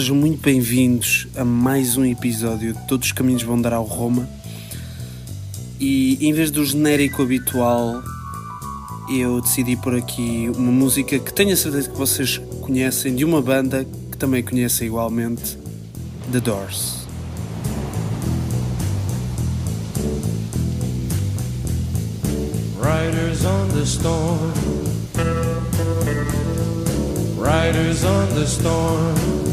sejam 0.00 0.16
muito 0.16 0.40
bem-vindos 0.40 1.28
a 1.36 1.44
mais 1.44 1.98
um 1.98 2.06
episódio 2.06 2.72
de 2.72 2.86
Todos 2.86 3.08
os 3.08 3.12
Caminhos 3.12 3.42
Vão 3.42 3.60
Dar 3.60 3.74
ao 3.74 3.84
Roma. 3.84 4.26
E 5.78 6.16
em 6.26 6.32
vez 6.32 6.50
do 6.50 6.64
genérico 6.64 7.20
habitual, 7.20 8.02
eu 9.14 9.42
decidi 9.42 9.76
por 9.76 9.94
aqui 9.94 10.50
uma 10.56 10.72
música 10.72 11.18
que 11.18 11.30
tenho 11.34 11.52
a 11.52 11.56
certeza 11.56 11.90
que 11.90 11.98
vocês 11.98 12.38
conhecem, 12.62 13.14
de 13.14 13.26
uma 13.26 13.42
banda 13.42 13.86
que 14.10 14.16
também 14.16 14.42
conhecem 14.42 14.86
igualmente, 14.86 15.58
The 16.32 16.40
Doors. 16.40 17.06
Riders 22.80 23.44
on 23.44 23.68
the 23.74 23.84
storm. 23.84 24.52
Riders 27.38 28.02
on 28.02 28.34
the 28.34 28.46
storm. 28.46 29.49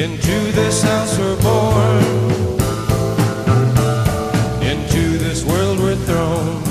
Into 0.00 0.50
this 0.52 0.82
house 0.82 1.18
we're 1.18 1.36
born. 1.42 2.02
Into 4.62 5.18
this 5.18 5.44
world 5.44 5.78
we're 5.78 5.94
thrown. 5.94 6.62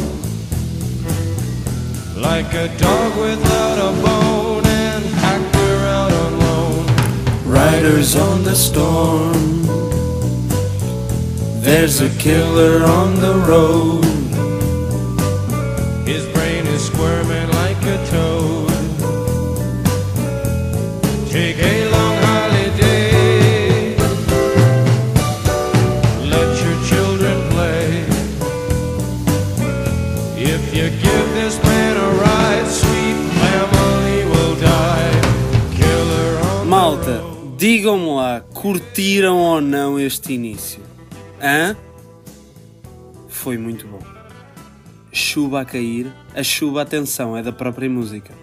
Like 2.20 2.52
a 2.56 2.76
dog 2.80 3.16
without 3.20 3.78
a 3.78 4.02
bone 4.02 4.66
and 4.66 5.06
packed 5.22 5.56
we're 5.56 5.86
out 5.86 6.12
on 6.12 6.40
loan. 6.40 6.86
Riders 7.46 8.16
on 8.16 8.44
the 8.44 8.56
storm. 8.56 9.62
There's 11.62 12.02
a 12.02 12.10
killer 12.18 12.84
on 12.84 13.14
the 13.22 13.36
road. 13.48 14.09
Curtiram 38.62 39.38
ou 39.38 39.62
não 39.62 39.98
este 39.98 40.34
início? 40.34 40.84
Hã? 41.42 41.78
Foi 43.30 43.58
muito 43.58 43.88
bom. 43.88 44.02
Chuva 45.14 45.62
a 45.62 45.66
cair. 45.66 46.14
A 46.36 46.44
chuva, 46.44 46.82
atenção, 46.82 47.38
é 47.38 47.42
da 47.42 47.54
própria 47.54 47.90
música. 47.90 48.34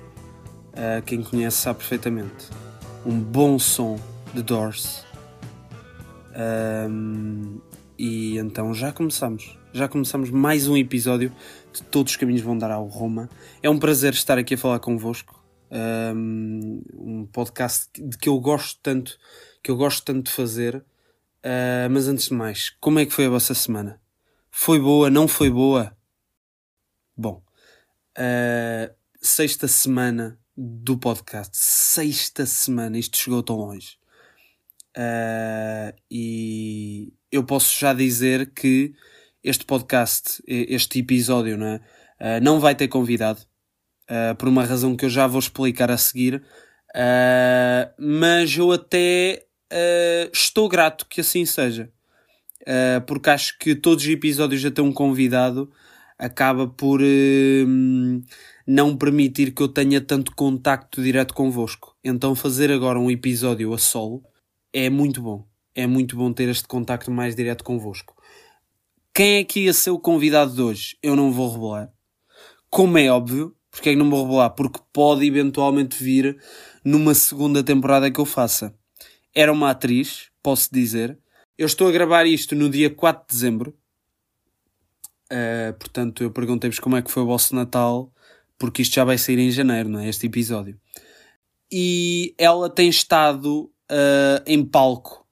Ah, 0.72 1.03
quem 1.05 1.22
conhece 1.22 1.59
sabe 1.59 1.81
perfeitamente. 1.81 2.48
Um 3.05 3.20
bom 3.20 3.59
som 3.59 4.00
de 4.33 4.42
Doors. 4.42 5.05
Ahm, 6.34 7.59
e 7.98 8.39
então 8.39 8.72
já 8.72 8.92
começamos. 8.92 9.59
Já 9.75 9.87
começamos 9.87 10.31
mais 10.31 10.67
um 10.67 10.78
episódio 10.78 11.31
de 11.75 11.83
Todos 11.83 12.12
os 12.12 12.17
Caminhos 12.17 12.41
Vão 12.41 12.56
Dar 12.56 12.70
ao 12.70 12.87
Roma. 12.87 13.28
É 13.62 13.69
um 13.69 13.78
prazer 13.78 14.14
estar 14.14 14.38
aqui 14.38 14.54
a 14.54 14.59
falar 14.59 14.78
convosco. 14.78 15.44
Um, 15.71 16.81
um 16.94 17.27
podcast 17.27 17.91
de 17.98 18.16
que 18.16 18.31
eu 18.31 18.41
gosto 18.41 18.78
tanto, 18.83 19.19
que 19.66 19.71
eu 19.72 19.77
gosto 19.77 20.04
tanto 20.04 20.27
de 20.27 20.31
fazer. 20.31 20.84
Ah, 21.43 21.88
mas 21.91 22.06
antes 22.06 22.28
de 22.28 22.34
mais, 22.34 22.71
como 22.81 23.00
é 23.00 23.04
que 23.04 23.12
foi 23.12 23.27
a 23.27 23.31
vossa 23.31 23.53
semana? 23.53 24.00
Foi 24.49 24.78
boa? 24.78 25.10
Não 25.10 25.27
foi 25.27 25.50
boa? 25.50 25.97
Bom, 27.16 27.43
ah, 28.16 28.88
sexta 29.21 29.66
semana 29.66 30.38
do 30.56 30.97
podcast. 30.97 31.50
Sexta 31.56 32.47
semana, 32.47 32.97
isto 32.97 33.16
chegou 33.16 33.43
tão 33.43 33.56
longe. 33.56 33.99
Ah, 34.97 35.93
e 36.09 37.12
eu 37.33 37.43
posso 37.43 37.77
já 37.77 37.93
dizer 37.93 38.53
que 38.53 38.94
este 39.43 39.65
podcast, 39.65 40.41
este 40.47 41.00
episódio, 41.00 41.59
não? 41.59 41.81
Ah, 42.21 42.38
não 42.38 42.60
vai 42.60 42.77
ter 42.77 42.87
convidado, 42.87 43.41
ah, 44.09 44.37
por 44.38 44.47
uma 44.47 44.65
razão 44.65 44.97
que 44.97 45.06
eu 45.06 45.10
já 45.10 45.27
vou 45.27 45.41
explicar 45.41 45.91
a 45.91 45.98
seguir. 45.98 46.41
Mas 47.98 48.56
eu 48.56 48.72
até 48.72 49.46
ah, 49.72 50.31
estou 50.32 50.69
grato 50.69 51.06
que 51.09 51.21
assim 51.21 51.44
seja, 51.44 51.91
Ah, 52.66 53.00
porque 53.06 53.31
acho 53.31 53.59
que 53.59 53.75
todos 53.77 54.04
os 54.04 54.10
episódios 54.10 54.65
a 54.65 54.71
ter 54.71 54.82
um 54.82 54.93
convidado 54.93 55.71
acaba 56.19 56.66
por 56.69 57.00
hum, 57.03 58.22
não 58.66 58.97
permitir 58.97 59.53
que 59.54 59.62
eu 59.62 59.69
tenha 59.69 60.00
tanto 60.00 60.34
contacto 60.34 61.03
direto 61.03 61.34
convosco. 61.34 61.97
Então 62.04 62.34
fazer 62.34 62.71
agora 62.72 62.99
um 62.99 63.10
episódio 63.10 63.72
a 63.75 63.78
solo 63.78 64.22
é 64.72 64.91
muito 64.91 65.22
bom. 65.22 65.47
É 65.75 65.87
muito 65.87 66.16
bom 66.16 66.33
ter 66.33 66.48
este 66.48 66.66
contacto 66.66 67.10
mais 67.10 67.37
direto 67.37 67.62
convosco. 67.65 68.15
Quem 69.15 69.37
é 69.38 69.44
que 69.44 69.60
ia 69.60 69.72
ser 69.72 69.91
o 69.91 69.98
convidado 69.98 70.54
de 70.54 70.62
hoje? 70.62 70.97
Eu 71.03 71.16
não 71.16 71.31
vou 71.33 71.53
revelar. 71.53 71.93
Como 72.71 72.98
é 72.98 73.10
óbvio, 73.10 73.54
porque 73.71 73.91
é 73.91 73.93
que 73.93 73.98
não 73.98 74.10
vou 74.10 74.25
revelar? 74.25 74.50
Porque 74.50 74.81
pode 74.93 75.27
eventualmente 75.27 76.03
vir 76.03 76.38
numa 76.84 77.15
segunda 77.15 77.62
temporada 77.62 78.10
que 78.10 78.21
eu 78.21 78.27
faça. 78.27 78.75
Era 79.36 79.52
uma 79.52 79.69
atriz, 79.69 80.30
posso 80.42 80.72
dizer. 80.72 81.19
Eu 81.58 81.66
estou 81.66 81.86
a 81.88 81.92
gravar 81.92 82.24
isto 82.24 82.54
no 82.54 82.70
dia 82.70 82.88
4 82.88 83.26
de 83.28 83.34
dezembro. 83.34 83.76
Uh, 85.30 85.74
portanto, 85.78 86.22
eu 86.22 86.30
perguntei-vos 86.30 86.78
como 86.78 86.97
é 86.97 87.02
que 87.02 87.10
foi 87.10 87.22
o 87.22 87.26
vosso 87.26 87.54
Natal, 87.54 88.10
porque 88.58 88.80
isto 88.80 88.94
já 88.94 89.04
vai 89.04 89.19
sair 89.19 89.38
em 89.38 89.50
janeiro, 89.50 89.91
não 89.91 90.00
é? 90.00 90.08
Este 90.08 90.26
episódio. 90.26 90.80
E 91.70 92.34
ela 92.38 92.70
tem 92.70 92.88
estado 92.88 93.70
uh, 93.92 94.42
em 94.47 94.64
palco 94.64 95.26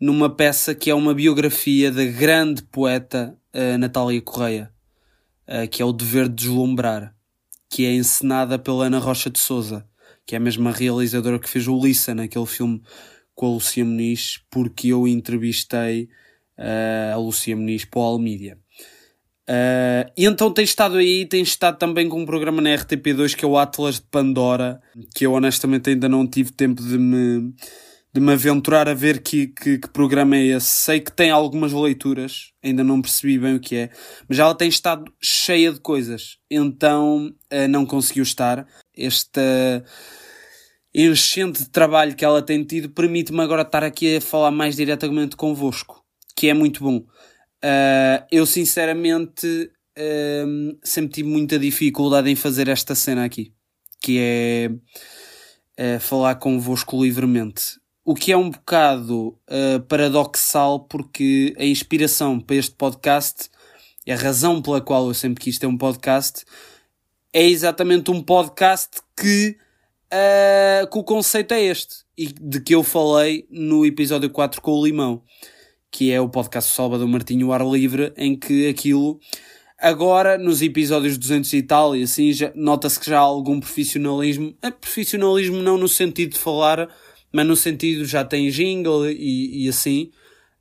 numa 0.00 0.30
peça 0.30 0.72
que 0.72 0.88
é 0.88 0.94
uma 0.94 1.12
biografia 1.12 1.90
da 1.90 2.04
grande 2.04 2.62
poeta 2.62 3.36
uh, 3.52 3.76
Natália 3.78 4.22
Correia, 4.22 4.72
uh, 5.48 5.68
que 5.68 5.82
é 5.82 5.84
O 5.84 5.92
Dever 5.92 6.28
de 6.28 6.36
Deslumbrar, 6.36 7.16
que 7.68 7.84
é 7.84 7.92
encenada 7.92 8.60
pela 8.60 8.86
Ana 8.86 9.00
Rocha 9.00 9.28
de 9.28 9.40
Souza, 9.40 9.84
que 10.24 10.36
é 10.36 10.38
a 10.38 10.40
mesma 10.40 10.70
realizadora 10.70 11.40
que 11.40 11.48
fez 11.48 11.66
o 11.66 11.76
Lissa 11.76 12.14
naquele 12.14 12.46
filme 12.46 12.80
com 13.40 13.46
a 13.46 13.54
Lucia 13.54 13.82
Muniz, 13.82 14.38
porque 14.50 14.88
eu 14.88 15.08
entrevistei 15.08 16.10
uh, 16.58 17.14
a 17.14 17.16
Lucia 17.16 17.56
Muniz 17.56 17.86
para 17.86 18.00
o 18.00 18.02
Almídia. 18.02 18.58
Uh, 19.48 20.12
e 20.14 20.26
então 20.26 20.52
tem 20.52 20.62
estado 20.62 20.98
aí, 20.98 21.24
tem 21.24 21.40
estado 21.40 21.78
também 21.78 22.06
com 22.06 22.20
um 22.20 22.26
programa 22.26 22.60
na 22.60 22.68
RTP2 22.68 23.34
que 23.34 23.42
é 23.42 23.48
o 23.48 23.56
Atlas 23.56 23.94
de 23.94 24.02
Pandora, 24.10 24.78
que 25.16 25.24
eu 25.24 25.32
honestamente 25.32 25.88
ainda 25.88 26.06
não 26.06 26.26
tive 26.26 26.52
tempo 26.52 26.82
de 26.82 26.98
me, 26.98 27.54
de 28.12 28.20
me 28.20 28.30
aventurar 28.34 28.86
a 28.90 28.92
ver 28.92 29.22
que, 29.22 29.46
que, 29.46 29.78
que 29.78 29.88
programa 29.88 30.36
é 30.36 30.48
esse. 30.48 30.66
Sei 30.66 31.00
que 31.00 31.10
tem 31.10 31.30
algumas 31.30 31.72
leituras, 31.72 32.52
ainda 32.62 32.84
não 32.84 33.00
percebi 33.00 33.38
bem 33.38 33.54
o 33.54 33.60
que 33.60 33.74
é, 33.74 33.90
mas 34.28 34.38
ela 34.38 34.54
tem 34.54 34.68
estado 34.68 35.10
cheia 35.18 35.72
de 35.72 35.80
coisas, 35.80 36.36
então 36.50 37.34
uh, 37.50 37.68
não 37.70 37.86
conseguiu 37.86 38.22
estar. 38.22 38.66
Esta 38.94 39.82
enchente 40.94 41.62
de 41.62 41.68
trabalho 41.68 42.14
que 42.16 42.24
ela 42.24 42.42
tem 42.42 42.64
tido 42.64 42.90
permite-me 42.90 43.40
agora 43.40 43.62
estar 43.62 43.84
aqui 43.84 44.16
a 44.16 44.20
falar 44.20 44.50
mais 44.50 44.76
diretamente 44.76 45.36
convosco, 45.36 46.04
que 46.36 46.48
é 46.48 46.54
muito 46.54 46.82
bom. 46.82 46.98
Uh, 47.62 48.24
eu 48.30 48.46
sinceramente 48.46 49.70
um, 50.46 50.78
sempre 50.82 51.12
tive 51.14 51.28
muita 51.28 51.58
dificuldade 51.58 52.30
em 52.30 52.36
fazer 52.36 52.68
esta 52.68 52.94
cena 52.94 53.24
aqui, 53.24 53.52
que 54.00 54.18
é 54.18 54.70
uh, 55.78 56.00
falar 56.00 56.36
convosco 56.36 57.02
livremente. 57.02 57.78
O 58.04 58.14
que 58.14 58.32
é 58.32 58.36
um 58.36 58.50
bocado 58.50 59.38
uh, 59.48 59.80
paradoxal, 59.88 60.80
porque 60.80 61.54
a 61.58 61.64
inspiração 61.64 62.40
para 62.40 62.56
este 62.56 62.74
podcast, 62.74 63.50
a 64.08 64.14
razão 64.16 64.60
pela 64.60 64.80
qual 64.80 65.06
eu 65.06 65.14
sempre 65.14 65.44
quis 65.44 65.58
ter 65.58 65.66
um 65.66 65.76
podcast, 65.76 66.44
é 67.32 67.46
exatamente 67.46 68.10
um 68.10 68.22
podcast 68.22 69.00
que, 69.16 69.56
uh, 70.12 70.90
que 70.90 70.98
o 70.98 71.04
conceito 71.04 71.52
é 71.52 71.62
este, 71.62 71.96
e 72.16 72.26
de 72.26 72.60
que 72.60 72.74
eu 72.74 72.82
falei 72.82 73.46
no 73.50 73.84
episódio 73.84 74.30
4 74.30 74.60
com 74.60 74.72
o 74.72 74.84
Limão 74.84 75.22
que 75.90 76.12
é 76.12 76.20
o 76.20 76.28
podcast 76.28 76.72
Salvador 76.72 77.08
Martinho 77.08 77.52
Ar 77.52 77.66
Livre, 77.66 78.12
em 78.16 78.36
que 78.36 78.68
aquilo 78.68 79.18
agora 79.78 80.38
nos 80.38 80.62
episódios 80.62 81.18
200 81.18 81.52
e 81.54 81.62
tal 81.62 81.96
e 81.96 82.02
assim 82.02 82.30
nota-se 82.54 83.00
que 83.00 83.10
já 83.10 83.18
há 83.18 83.22
algum 83.22 83.58
profissionalismo, 83.58 84.54
é 84.62 84.70
profissionalismo 84.70 85.56
não 85.56 85.76
no 85.76 85.88
sentido 85.88 86.34
de 86.34 86.38
falar, 86.38 86.88
mas 87.32 87.46
no 87.46 87.56
sentido 87.56 88.04
já 88.04 88.24
tem 88.24 88.50
jingle 88.50 89.10
e, 89.10 89.64
e 89.64 89.68
assim, 89.68 90.10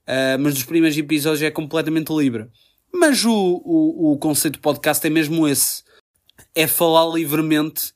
uh, 0.07 0.39
mas 0.39 0.55
dos 0.55 0.63
primeiros 0.63 0.97
episódios 0.97 1.43
é 1.43 1.51
completamente 1.51 2.11
livre. 2.11 2.47
Mas 2.91 3.23
o, 3.23 3.61
o, 3.63 4.13
o 4.13 4.17
conceito 4.17 4.55
do 4.55 4.61
podcast 4.61 5.05
é 5.05 5.09
mesmo 5.11 5.47
esse, 5.47 5.83
é 6.55 6.65
falar 6.65 7.13
livremente 7.13 7.93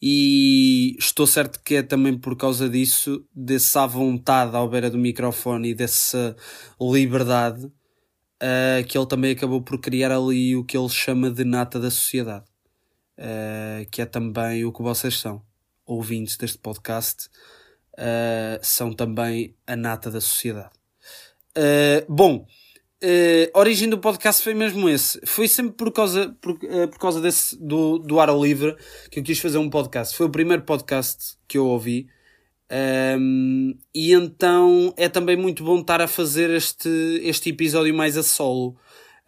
e 0.00 0.96
estou 0.98 1.26
certo 1.26 1.60
que 1.62 1.76
é 1.76 1.82
também 1.82 2.18
por 2.18 2.36
causa 2.36 2.68
disso, 2.68 3.24
dessa 3.34 3.86
vontade 3.86 4.56
à 4.56 4.66
beira 4.66 4.90
do 4.90 4.98
microfone 4.98 5.70
e 5.70 5.74
dessa 5.74 6.36
liberdade, 6.80 7.64
uh, 7.64 8.86
que 8.86 8.96
ele 8.98 9.06
também 9.06 9.32
acabou 9.32 9.62
por 9.62 9.80
criar 9.80 10.12
ali 10.12 10.54
o 10.54 10.64
que 10.64 10.76
ele 10.76 10.88
chama 10.88 11.30
de 11.30 11.44
nata 11.44 11.80
da 11.80 11.90
sociedade, 11.90 12.44
uh, 13.18 13.88
que 13.90 14.02
é 14.02 14.06
também 14.06 14.64
o 14.64 14.72
que 14.72 14.82
vocês 14.82 15.18
são, 15.18 15.42
ouvintes 15.86 16.36
deste 16.36 16.58
podcast, 16.58 17.28
uh, 17.94 18.60
são 18.62 18.92
também 18.92 19.56
a 19.66 19.76
nata 19.76 20.10
da 20.10 20.20
sociedade. 20.20 20.76
Bom, 22.06 22.46
uh, 23.02 23.50
a 23.54 23.58
origem 23.58 23.88
do 23.88 23.98
podcast 23.98 24.42
foi 24.42 24.54
mesmo 24.54 24.88
esse. 24.88 25.20
Foi 25.24 25.48
sempre 25.48 25.74
por 25.74 25.92
causa, 25.92 26.36
por, 26.40 26.58
por 26.58 26.98
causa 26.98 27.20
desse, 27.20 27.56
do, 27.56 27.98
do 27.98 28.20
ar 28.20 28.28
livre 28.36 28.76
que 29.10 29.18
eu 29.18 29.22
quis 29.22 29.38
fazer 29.38 29.58
um 29.58 29.70
podcast. 29.70 30.16
Foi 30.16 30.26
o 30.26 30.30
primeiro 30.30 30.62
podcast 30.62 31.36
que 31.46 31.58
eu 31.58 31.66
ouvi. 31.66 32.08
Um, 32.68 33.78
e 33.94 34.12
então 34.12 34.92
é 34.96 35.08
também 35.08 35.36
muito 35.36 35.62
bom 35.62 35.80
estar 35.80 36.00
a 36.00 36.08
fazer 36.08 36.50
este, 36.50 36.88
este 37.22 37.50
episódio 37.50 37.94
mais 37.94 38.16
a 38.16 38.24
solo, 38.24 38.76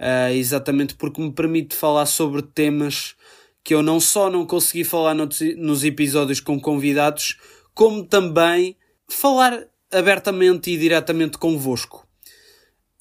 uh, 0.00 0.32
exatamente 0.32 0.96
porque 0.96 1.20
me 1.20 1.32
permite 1.32 1.76
falar 1.76 2.06
sobre 2.06 2.42
temas 2.42 3.14
que 3.62 3.74
eu 3.74 3.82
não 3.82 4.00
só 4.00 4.30
não 4.30 4.46
consegui 4.46 4.82
falar 4.82 5.14
nos, 5.14 5.40
nos 5.56 5.84
episódios 5.84 6.40
com 6.40 6.58
convidados, 6.58 7.38
como 7.74 8.04
também 8.04 8.76
falar 9.06 9.66
abertamente 9.92 10.70
e 10.70 10.76
diretamente 10.76 11.38
convosco. 11.38 12.07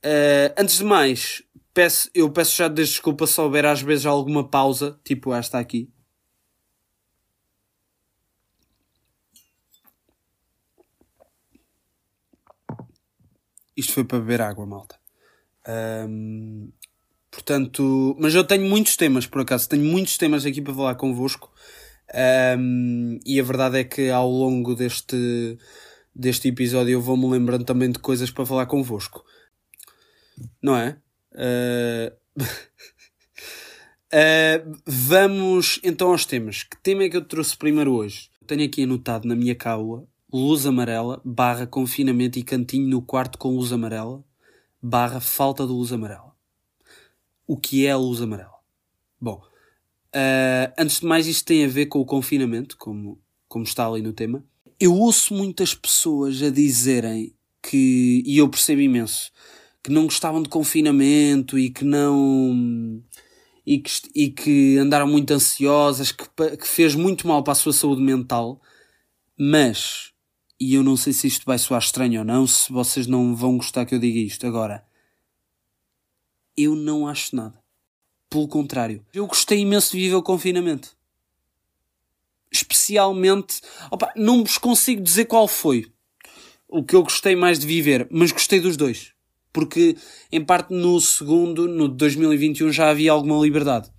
Uh, 0.07 0.55
antes 0.57 0.77
de 0.77 0.85
mais, 0.85 1.43
peço, 1.73 2.09
eu 2.15 2.31
peço 2.31 2.55
já 2.55 2.69
desculpa 2.69 3.27
se 3.27 3.41
houver 3.41 3.65
às 3.65 3.81
vezes 3.81 4.05
alguma 4.05 4.47
pausa, 4.47 4.97
tipo 5.03 5.33
esta 5.33 5.59
aqui. 5.59 5.91
Isto 13.75 13.91
foi 13.91 14.05
para 14.05 14.19
beber 14.19 14.39
água, 14.39 14.65
malta. 14.65 14.95
Um, 16.07 16.71
portanto, 17.29 18.15
mas 18.17 18.33
eu 18.33 18.45
tenho 18.45 18.63
muitos 18.63 18.95
temas, 18.95 19.27
por 19.27 19.41
acaso, 19.41 19.67
tenho 19.67 19.83
muitos 19.83 20.17
temas 20.17 20.45
aqui 20.45 20.61
para 20.61 20.73
falar 20.73 20.95
convosco. 20.95 21.51
Um, 22.57 23.19
e 23.25 23.41
a 23.41 23.43
verdade 23.43 23.79
é 23.79 23.83
que 23.83 24.09
ao 24.09 24.29
longo 24.29 24.73
deste, 24.73 25.57
deste 26.15 26.47
episódio 26.47 26.93
eu 26.93 27.01
vou-me 27.01 27.27
lembrando 27.29 27.65
também 27.65 27.91
de 27.91 27.99
coisas 27.99 28.31
para 28.31 28.45
falar 28.45 28.67
convosco. 28.67 29.25
Não 30.61 30.75
é? 30.75 30.97
Uh... 31.33 32.41
uh, 34.13 34.79
vamos 34.85 35.79
então 35.83 36.11
aos 36.11 36.25
temas. 36.25 36.63
Que 36.63 36.77
tema 36.81 37.03
é 37.03 37.09
que 37.09 37.17
eu 37.17 37.25
trouxe 37.25 37.57
primeiro 37.57 37.93
hoje? 37.93 38.29
Tenho 38.45 38.65
aqui 38.65 38.83
anotado 38.83 39.27
na 39.27 39.35
minha 39.35 39.55
cábula 39.55 40.07
luz 40.31 40.65
amarela, 40.65 41.21
barra 41.23 41.65
confinamento 41.65 42.37
e 42.37 42.43
cantinho 42.43 42.87
no 42.87 43.01
quarto 43.01 43.37
com 43.37 43.55
luz 43.55 43.71
amarela, 43.71 44.23
barra 44.81 45.19
falta 45.19 45.65
de 45.65 45.71
luz 45.71 45.91
amarela. 45.91 46.35
O 47.45 47.57
que 47.57 47.85
é 47.85 47.91
a 47.91 47.97
luz 47.97 48.21
amarela? 48.21 48.57
Bom, 49.19 49.41
uh, 50.13 50.73
antes 50.77 50.99
de 50.99 51.05
mais, 51.05 51.27
isto 51.27 51.45
tem 51.45 51.63
a 51.63 51.67
ver 51.67 51.85
com 51.87 51.99
o 51.99 52.05
confinamento, 52.05 52.77
como, 52.77 53.19
como 53.47 53.63
está 53.63 53.87
ali 53.87 54.01
no 54.01 54.13
tema. 54.13 54.43
Eu 54.79 54.93
ouço 54.93 55.33
muitas 55.33 55.73
pessoas 55.73 56.41
a 56.43 56.49
dizerem 56.49 57.33
que, 57.61 58.21
e 58.25 58.37
eu 58.37 58.49
percebo 58.49 58.81
imenso, 58.81 59.31
que 59.87 59.93
não 59.93 60.03
gostavam 60.03 60.43
de 60.43 60.49
confinamento 60.49 61.57
e 61.57 61.69
que 61.69 61.85
não. 61.85 63.01
e 63.65 63.79
que, 63.79 63.91
e 64.13 64.29
que 64.29 64.77
andaram 64.77 65.07
muito 65.07 65.31
ansiosas, 65.31 66.11
que, 66.11 66.25
que 66.57 66.67
fez 66.67 66.93
muito 66.93 67.25
mal 67.25 67.41
para 67.41 67.53
a 67.53 67.55
sua 67.55 67.71
saúde 67.71 68.01
mental, 68.01 68.61
mas 69.39 70.11
e 70.59 70.73
eu 70.73 70.83
não 70.83 70.97
sei 70.97 71.13
se 71.13 71.27
isto 71.27 71.45
vai 71.45 71.57
soar 71.57 71.81
estranho 71.81 72.19
ou 72.19 72.25
não, 72.25 72.45
se 72.45 72.69
vocês 72.69 73.07
não 73.07 73.33
vão 73.33 73.55
gostar 73.55 73.85
que 73.85 73.95
eu 73.95 73.99
diga 73.99 74.19
isto. 74.19 74.45
Agora, 74.45 74.85
eu 76.57 76.75
não 76.75 77.07
acho 77.07 77.33
nada. 77.33 77.63
Pelo 78.29 78.49
contrário, 78.49 79.05
eu 79.13 79.25
gostei 79.25 79.59
imenso 79.59 79.93
de 79.93 80.03
viver 80.03 80.15
o 80.15 80.21
confinamento. 80.21 80.97
Especialmente, 82.51 83.61
opa, 83.89 84.11
não 84.17 84.43
vos 84.43 84.57
consigo 84.57 85.01
dizer 85.01 85.25
qual 85.25 85.47
foi 85.47 85.89
o 86.67 86.83
que 86.83 86.93
eu 86.93 87.03
gostei 87.03 87.37
mais 87.37 87.57
de 87.57 87.65
viver, 87.65 88.05
mas 88.11 88.33
gostei 88.33 88.59
dos 88.59 88.75
dois. 88.75 89.15
Porque, 89.57 89.97
em 90.31 90.45
parte, 90.45 90.71
no 90.71 91.01
segundo, 91.01 91.67
no 91.67 91.89
de 91.89 91.95
2021, 91.95 92.71
já 92.71 92.91
havia 92.91 93.11
alguma 93.11 93.43
liberdade. 93.43 93.89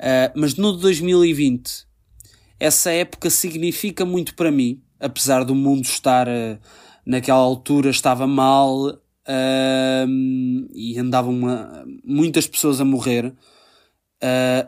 Uh, 0.00 0.32
mas 0.34 0.54
no 0.54 0.74
de 0.74 0.80
2020, 0.80 1.86
essa 2.58 2.90
época 2.90 3.28
significa 3.28 4.06
muito 4.06 4.34
para 4.34 4.50
mim 4.50 4.80
apesar 4.98 5.44
do 5.44 5.54
mundo 5.54 5.84
estar 5.84 6.26
uh, 6.26 6.58
naquela 7.04 7.38
altura 7.38 7.90
estava 7.90 8.26
mal 8.26 8.86
uh, 8.86 10.08
e 10.74 10.98
andavam 10.98 11.34
uma, 11.34 11.84
muitas 12.02 12.46
pessoas 12.46 12.80
a 12.80 12.84
morrer. 12.84 13.34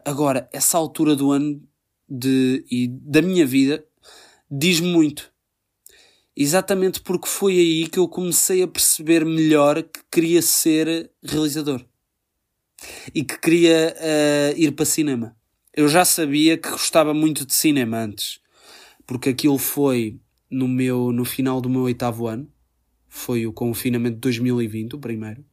Agora, 0.04 0.48
essa 0.52 0.78
altura 0.78 1.16
do 1.16 1.32
ano 1.32 1.60
de, 2.06 2.64
e 2.70 2.86
da 2.86 3.22
minha 3.22 3.44
vida 3.46 3.82
diz 4.50 4.78
muito. 4.78 5.29
Exatamente 6.42 7.02
porque 7.02 7.28
foi 7.28 7.52
aí 7.52 7.86
que 7.86 7.98
eu 7.98 8.08
comecei 8.08 8.62
a 8.62 8.66
perceber 8.66 9.26
melhor 9.26 9.82
que 9.82 10.00
queria 10.10 10.40
ser 10.40 11.10
realizador 11.22 11.84
e 13.14 13.22
que 13.22 13.38
queria 13.38 13.94
uh, 13.94 14.58
ir 14.58 14.72
para 14.72 14.86
cinema. 14.86 15.36
Eu 15.76 15.86
já 15.86 16.02
sabia 16.02 16.56
que 16.56 16.70
gostava 16.70 17.12
muito 17.12 17.44
de 17.44 17.54
cinema 17.54 17.98
antes, 17.98 18.40
porque 19.06 19.28
aquilo 19.28 19.58
foi 19.58 20.18
no 20.50 20.66
meu 20.66 21.12
no 21.12 21.26
final 21.26 21.60
do 21.60 21.68
meu 21.68 21.82
oitavo 21.82 22.26
ano, 22.26 22.50
foi 23.06 23.46
o 23.46 23.52
confinamento 23.52 24.14
de 24.14 24.20
2020, 24.22 24.94
o 24.94 24.98
primeiro. 24.98 25.44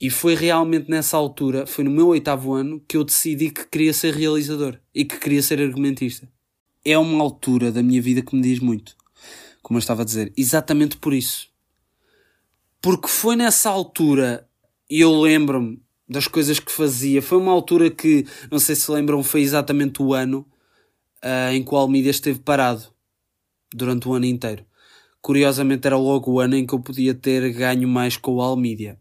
E 0.00 0.08
foi 0.08 0.34
realmente 0.34 0.88
nessa 0.88 1.18
altura, 1.18 1.66
foi 1.66 1.84
no 1.84 1.90
meu 1.90 2.06
oitavo 2.06 2.54
ano, 2.54 2.82
que 2.88 2.96
eu 2.96 3.04
decidi 3.04 3.50
que 3.50 3.68
queria 3.68 3.92
ser 3.92 4.14
realizador 4.14 4.80
e 4.94 5.04
que 5.04 5.18
queria 5.18 5.42
ser 5.42 5.60
argumentista. 5.60 6.26
É 6.82 6.96
uma 6.96 7.22
altura 7.22 7.70
da 7.70 7.82
minha 7.82 8.00
vida 8.00 8.22
que 8.22 8.34
me 8.34 8.40
diz 8.40 8.60
muito, 8.60 8.96
como 9.68 9.76
eu 9.76 9.80
estava 9.80 10.00
a 10.00 10.04
dizer, 10.04 10.32
exatamente 10.34 10.96
por 10.96 11.12
isso. 11.12 11.50
Porque 12.80 13.06
foi 13.06 13.36
nessa 13.36 13.68
altura, 13.68 14.48
e 14.88 14.98
eu 14.98 15.20
lembro-me 15.20 15.78
das 16.08 16.26
coisas 16.26 16.58
que 16.58 16.72
fazia, 16.72 17.20
foi 17.20 17.36
uma 17.36 17.52
altura 17.52 17.90
que, 17.90 18.26
não 18.50 18.58
sei 18.58 18.74
se 18.74 18.90
lembram, 18.90 19.22
foi 19.22 19.42
exatamente 19.42 20.02
o 20.02 20.14
ano 20.14 20.48
uh, 21.22 21.52
em 21.52 21.62
que 21.62 21.74
o 21.74 21.76
Almídia 21.76 22.10
esteve 22.10 22.38
parado 22.38 22.84
durante 23.74 24.08
o 24.08 24.14
ano 24.14 24.24
inteiro. 24.24 24.64
Curiosamente 25.20 25.86
era 25.86 25.98
logo 25.98 26.32
o 26.32 26.40
ano 26.40 26.56
em 26.56 26.66
que 26.66 26.74
eu 26.74 26.80
podia 26.80 27.12
ter 27.12 27.52
ganho 27.52 27.86
mais 27.86 28.16
com 28.16 28.36
o 28.36 28.40
Almídia, 28.40 28.98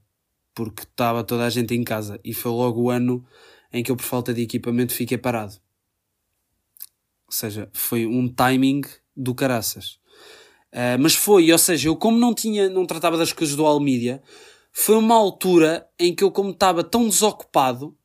porque 0.53 0.83
estava 0.83 1.23
toda 1.23 1.45
a 1.45 1.49
gente 1.49 1.73
em 1.73 1.83
casa 1.85 2.19
e 2.25 2.33
foi 2.33 2.51
logo 2.51 2.81
o 2.81 2.89
ano 2.89 3.25
em 3.71 3.81
que 3.81 3.89
eu 3.89 3.95
por 3.95 4.03
falta 4.03 4.33
de 4.33 4.41
equipamento 4.41 4.93
fiquei 4.93 5.17
parado. 5.17 5.53
Ou 7.25 7.31
seja, 7.31 7.69
foi 7.71 8.05
um 8.05 8.27
timing 8.27 8.81
do 9.15 9.33
caraças. 9.33 9.97
Uh, 10.73 10.99
mas 10.99 11.15
foi, 11.15 11.51
ou 11.51 11.57
seja, 11.57 11.89
eu 11.89 11.95
como 11.95 12.17
não 12.17 12.33
tinha, 12.33 12.69
não 12.69 12.85
tratava 12.85 13.17
das 13.17 13.31
coisas 13.33 13.55
do 13.55 13.65
Almídia, 13.65 14.21
foi 14.71 14.95
uma 14.95 15.15
altura 15.15 15.87
em 15.99 16.13
que 16.13 16.23
eu 16.23 16.31
como 16.31 16.51
estava 16.51 16.83
tão 16.83 17.07
desocupado 17.07 17.97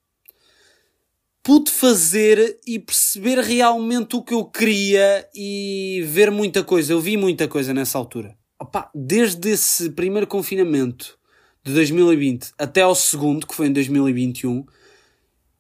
pude 1.43 1.71
fazer 1.71 2.61
e 2.67 2.79
perceber 2.79 3.39
realmente 3.41 4.15
o 4.15 4.23
que 4.23 4.33
eu 4.33 4.45
queria 4.45 5.29
e 5.35 6.03
ver 6.07 6.31
muita 6.31 6.63
coisa. 6.63 6.93
Eu 6.93 7.01
vi 7.01 7.17
muita 7.17 7.49
coisa 7.49 7.75
nessa 7.75 7.99
altura. 7.99 8.37
Opa, 8.61 8.89
desde 8.95 9.51
esse 9.51 9.91
primeiro 9.91 10.27
confinamento 10.27 11.19
de 11.65 11.75
2020 11.75 12.53
até 12.57 12.83
ao 12.83 12.95
segundo, 12.95 13.47
que 13.47 13.55
foi 13.55 13.67
em 13.67 13.73
2021, 13.73 14.65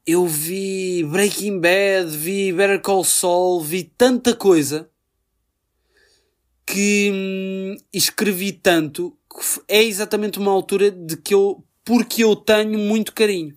eu 0.06 0.26
vi 0.26 1.04
Breaking 1.04 1.60
Bad, 1.60 2.16
vi 2.16 2.52
Better 2.52 2.80
Call 2.80 3.04
Saul, 3.04 3.60
vi 3.60 3.82
tanta 3.82 4.34
coisa 4.34 4.88
que 6.66 7.10
hum, 7.12 7.76
escrevi 7.92 8.52
tanto 8.52 9.16
que 9.30 9.62
é 9.68 9.82
exatamente 9.82 10.38
uma 10.38 10.50
altura 10.50 10.90
de 10.90 11.16
que 11.16 11.34
eu, 11.34 11.64
porque 11.84 12.22
eu 12.22 12.36
tenho 12.36 12.78
muito 12.78 13.12
carinho. 13.12 13.56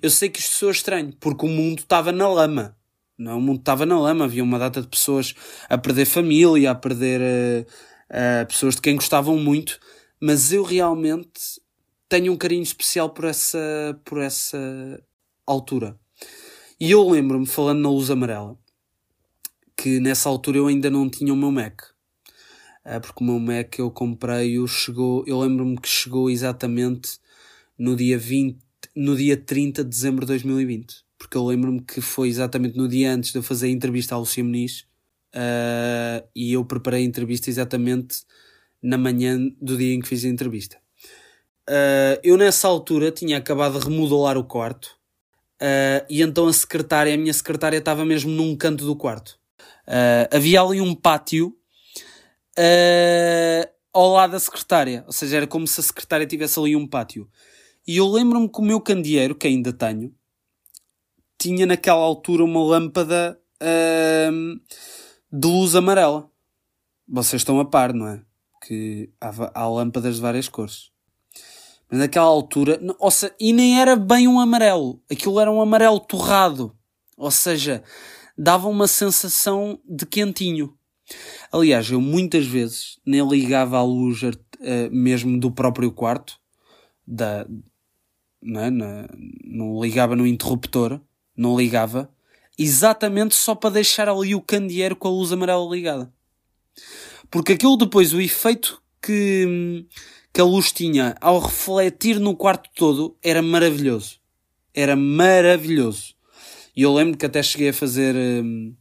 Eu 0.00 0.10
sei 0.10 0.28
que 0.28 0.38
isto 0.38 0.56
soa 0.56 0.70
estranho, 0.70 1.12
porque 1.20 1.44
o 1.44 1.48
mundo 1.48 1.80
estava 1.80 2.12
na 2.12 2.28
lama. 2.28 2.76
Não, 3.18 3.32
é? 3.32 3.34
o 3.34 3.40
mundo 3.40 3.60
estava 3.60 3.86
na 3.86 3.98
lama, 3.98 4.24
havia 4.24 4.44
uma 4.44 4.58
data 4.58 4.80
de 4.80 4.88
pessoas 4.88 5.34
a 5.68 5.78
perder 5.78 6.04
família, 6.04 6.70
a 6.70 6.74
perder 6.74 7.20
uh, 7.20 8.42
uh, 8.42 8.46
pessoas 8.46 8.76
de 8.76 8.82
quem 8.82 8.96
gostavam 8.96 9.36
muito, 9.38 9.80
mas 10.20 10.52
eu 10.52 10.62
realmente 10.62 11.60
tenho 12.08 12.32
um 12.32 12.36
carinho 12.36 12.62
especial 12.62 13.10
por 13.10 13.24
essa, 13.24 13.98
por 14.04 14.20
essa 14.20 15.02
altura. 15.46 15.98
E 16.78 16.90
eu 16.90 17.08
lembro-me, 17.08 17.46
falando 17.46 17.80
na 17.80 17.88
luz 17.88 18.10
amarela, 18.10 18.56
que 19.76 19.98
nessa 19.98 20.28
altura 20.28 20.58
eu 20.58 20.66
ainda 20.66 20.90
não 20.90 21.08
tinha 21.08 21.32
o 21.32 21.36
meu 21.36 21.50
Mac. 21.50 21.95
Uh, 22.86 23.00
porque 23.00 23.22
o 23.22 23.26
meu 23.26 23.40
Mac 23.40 23.78
eu 23.78 23.90
comprei, 23.90 24.58
o 24.60 24.66
chegou, 24.68 25.24
eu 25.26 25.40
lembro-me 25.40 25.76
que 25.76 25.88
chegou 25.88 26.30
exatamente 26.30 27.18
no 27.76 27.96
dia 27.96 28.16
20 28.16 28.66
no 28.96 29.14
dia 29.14 29.36
30 29.36 29.84
de 29.84 29.90
dezembro 29.90 30.24
de 30.24 30.28
2020. 30.28 31.04
Porque 31.18 31.36
eu 31.36 31.44
lembro-me 31.44 31.80
que 31.80 32.00
foi 32.00 32.28
exatamente 32.28 32.76
no 32.76 32.88
dia 32.88 33.12
antes 33.12 33.30
de 33.30 33.38
eu 33.38 33.42
fazer 33.42 33.66
a 33.66 33.70
entrevista 33.70 34.14
à 34.14 34.18
Lucia 34.18 34.42
Muniz 34.42 34.86
uh, 35.34 36.26
e 36.34 36.52
eu 36.52 36.64
preparei 36.64 37.02
a 37.02 37.06
entrevista 37.06 37.50
exatamente 37.50 38.24
na 38.82 38.96
manhã 38.96 39.38
do 39.60 39.76
dia 39.76 39.94
em 39.94 40.00
que 40.00 40.08
fiz 40.08 40.24
a 40.24 40.28
entrevista. 40.28 40.78
Uh, 41.68 42.20
eu 42.22 42.36
nessa 42.36 42.68
altura 42.68 43.10
tinha 43.10 43.38
acabado 43.38 43.78
de 43.78 43.84
remodelar 43.84 44.38
o 44.38 44.44
quarto 44.44 44.96
uh, 45.60 46.06
e 46.08 46.22
então 46.22 46.46
a 46.46 46.52
secretária, 46.52 47.12
a 47.12 47.16
minha 47.16 47.32
secretária 47.32 47.78
estava 47.78 48.04
mesmo 48.04 48.30
num 48.30 48.56
canto 48.56 48.84
do 48.84 48.94
quarto. 48.94 49.38
havia 50.30 50.60
ali 50.60 50.80
um 50.80 50.94
pátio 50.94 51.56
uh, 52.58 53.70
ao 53.92 54.10
lado 54.10 54.32
da 54.32 54.40
secretária. 54.40 55.04
Ou 55.06 55.12
seja, 55.12 55.38
era 55.38 55.46
como 55.46 55.66
se 55.66 55.80
a 55.80 55.82
secretária 55.82 56.26
tivesse 56.26 56.58
ali 56.58 56.76
um 56.76 56.86
pátio. 56.86 57.28
E 57.86 57.96
eu 57.96 58.06
lembro-me 58.08 58.48
que 58.48 58.58
o 58.58 58.64
meu 58.64 58.80
candeeiro, 58.80 59.34
que 59.34 59.46
ainda 59.46 59.72
tenho, 59.72 60.14
tinha 61.38 61.66
naquela 61.66 62.00
altura 62.00 62.44
uma 62.44 62.62
lâmpada 62.62 63.38
uh, 63.62 64.60
de 65.32 65.48
luz 65.48 65.74
amarela. 65.74 66.30
Vocês 67.08 67.40
estão 67.40 67.60
a 67.60 67.64
par, 67.64 67.92
não 67.92 68.08
é? 68.08 68.22
Que 68.66 69.10
há, 69.20 69.32
há 69.54 69.68
lâmpadas 69.68 70.16
de 70.16 70.22
várias 70.22 70.48
cores. 70.48 70.90
Mas 71.88 72.00
naquela 72.00 72.26
altura, 72.26 72.80
ou 72.98 73.10
seja, 73.10 73.34
e 73.38 73.52
nem 73.52 73.80
era 73.80 73.94
bem 73.94 74.26
um 74.26 74.40
amarelo, 74.40 75.00
aquilo 75.10 75.38
era 75.38 75.52
um 75.52 75.60
amarelo 75.60 76.00
torrado, 76.00 76.76
ou 77.16 77.30
seja, 77.30 77.82
dava 78.36 78.68
uma 78.68 78.88
sensação 78.88 79.78
de 79.84 80.04
quentinho. 80.04 80.75
Aliás, 81.52 81.90
eu 81.90 82.00
muitas 82.00 82.46
vezes 82.46 82.98
nem 83.04 83.26
ligava 83.26 83.78
a 83.78 83.82
luz 83.82 84.22
uh, 84.22 84.30
mesmo 84.90 85.38
do 85.38 85.50
próprio 85.50 85.90
quarto, 85.92 86.38
da, 87.06 87.46
não, 88.42 88.60
é? 88.60 88.70
Na, 88.70 89.08
não 89.44 89.80
ligava 89.80 90.16
no 90.16 90.26
interruptor, 90.26 91.00
não 91.36 91.56
ligava, 91.56 92.10
exatamente 92.58 93.34
só 93.34 93.54
para 93.54 93.70
deixar 93.70 94.08
ali 94.08 94.34
o 94.34 94.40
candeeiro 94.40 94.96
com 94.96 95.08
a 95.08 95.10
luz 95.10 95.32
amarela 95.32 95.68
ligada. 95.68 96.12
Porque 97.30 97.52
aquilo 97.52 97.76
depois, 97.76 98.12
o 98.12 98.20
efeito 98.20 98.82
que, 99.02 99.86
que 100.32 100.40
a 100.40 100.44
luz 100.44 100.72
tinha 100.72 101.16
ao 101.20 101.38
refletir 101.38 102.18
no 102.18 102.36
quarto 102.36 102.70
todo 102.74 103.16
era 103.22 103.42
maravilhoso. 103.42 104.18
Era 104.74 104.94
maravilhoso. 104.94 106.14
E 106.76 106.82
eu 106.82 106.92
lembro 106.92 107.16
que 107.16 107.26
até 107.26 107.42
cheguei 107.42 107.70
a 107.70 107.74
fazer 107.74 108.14
uh, 108.14 108.76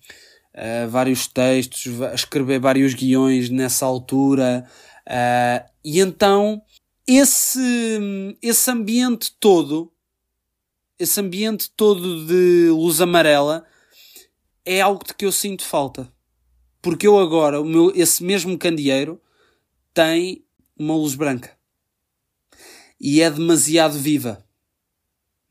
vários 0.90 1.28
textos, 1.28 1.86
escrever 2.14 2.60
vários 2.60 2.94
guiões 2.94 3.50
nessa 3.50 3.86
altura. 3.86 4.66
Uh, 5.06 5.70
e 5.84 6.00
então, 6.00 6.62
esse, 7.08 7.60
esse 8.42 8.72
ambiente 8.72 9.36
todo, 9.40 9.92
esse 10.98 11.20
ambiente 11.20 11.70
todo 11.70 12.26
de 12.26 12.70
luz 12.70 13.02
amarela, 13.02 13.66
é 14.64 14.82
algo 14.82 15.04
de 15.06 15.14
que 15.14 15.26
eu 15.26 15.32
sinto 15.32 15.64
falta. 15.64 16.12
Porque 16.82 17.06
eu 17.06 17.20
agora, 17.20 17.62
o 17.62 17.66
meu, 17.66 17.92
esse 17.96 18.24
mesmo 18.24 18.58
candeeiro, 18.58 19.22
tem 19.94 20.44
uma 20.78 20.96
luz 20.96 21.16
branca. 21.16 21.56
E 23.00 23.22
é 23.22 23.30
demasiado 23.30 23.98
viva. 23.98 24.44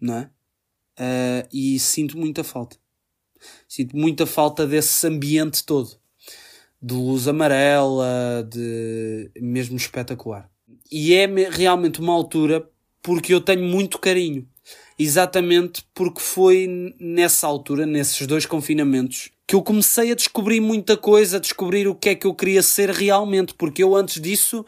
Não 0.01 0.15
é? 0.17 0.31
Uh, 0.99 1.49
e 1.53 1.79
sinto 1.79 2.17
muita 2.19 2.43
falta. 2.43 2.77
Sinto 3.69 3.97
muita 3.97 4.27
falta 4.27 4.67
desse 4.67 5.07
ambiente 5.07 5.65
todo. 5.65 5.91
De 6.81 6.95
luz 6.95 7.27
amarela, 7.29 8.47
de 8.49 9.31
mesmo 9.41 9.77
espetacular. 9.77 10.51
E 10.91 11.15
é 11.15 11.27
realmente 11.27 12.01
uma 12.01 12.13
altura 12.13 12.69
porque 13.03 13.33
eu 13.33 13.41
tenho 13.41 13.63
muito 13.63 13.99
carinho. 13.99 14.47
Exatamente 14.99 15.85
porque 15.93 16.21
foi 16.21 16.95
nessa 17.01 17.47
altura, 17.47 17.85
nesses 17.85 18.27
dois 18.27 18.47
confinamentos, 18.47 19.31
que 19.47 19.55
eu 19.55 19.63
comecei 19.63 20.13
a 20.13 20.15
descobrir 20.15 20.61
muita 20.61 20.97
coisa, 20.97 21.37
a 21.37 21.41
descobrir 21.41 21.89
o 21.89 21.95
que 21.95 22.11
é 22.11 22.15
que 22.15 22.27
eu 22.27 22.35
queria 22.35 22.63
ser 22.63 22.91
realmente, 22.91 23.55
porque 23.55 23.83
eu 23.83 23.95
antes 23.95 24.21
disso 24.21 24.65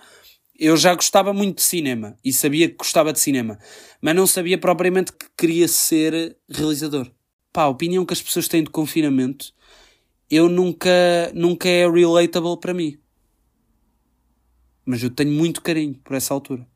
eu 0.59 0.76
já 0.76 0.95
gostava 0.95 1.33
muito 1.33 1.56
de 1.56 1.62
cinema 1.62 2.16
e 2.25 2.33
sabia 2.33 2.68
que 2.68 2.76
gostava 2.76 3.12
de 3.12 3.21
cinema, 3.21 3.59
mas 4.00 4.14
não 4.14 4.26
sabia 4.26 4.59
propriamente 4.59 5.12
que 5.12 5.26
queria 5.37 5.68
ser 5.68 6.37
realizador. 6.49 7.11
Pá, 7.56 7.62
a 7.62 7.68
opinião 7.68 8.04
que 8.04 8.12
as 8.12 8.20
pessoas 8.20 8.48
têm 8.48 8.62
de 8.62 8.68
confinamento, 8.68 9.50
eu 10.30 10.46
nunca, 10.46 10.90
nunca 11.32 11.66
é 11.66 11.90
relatable 11.90 12.60
para 12.60 12.75
mim. 12.75 12.98
Mas 14.84 15.02
eu 15.02 15.08
tenho 15.08 15.32
muito 15.32 15.62
carinho 15.62 15.94
por 16.04 16.14
essa 16.14 16.34
altura. 16.34 16.68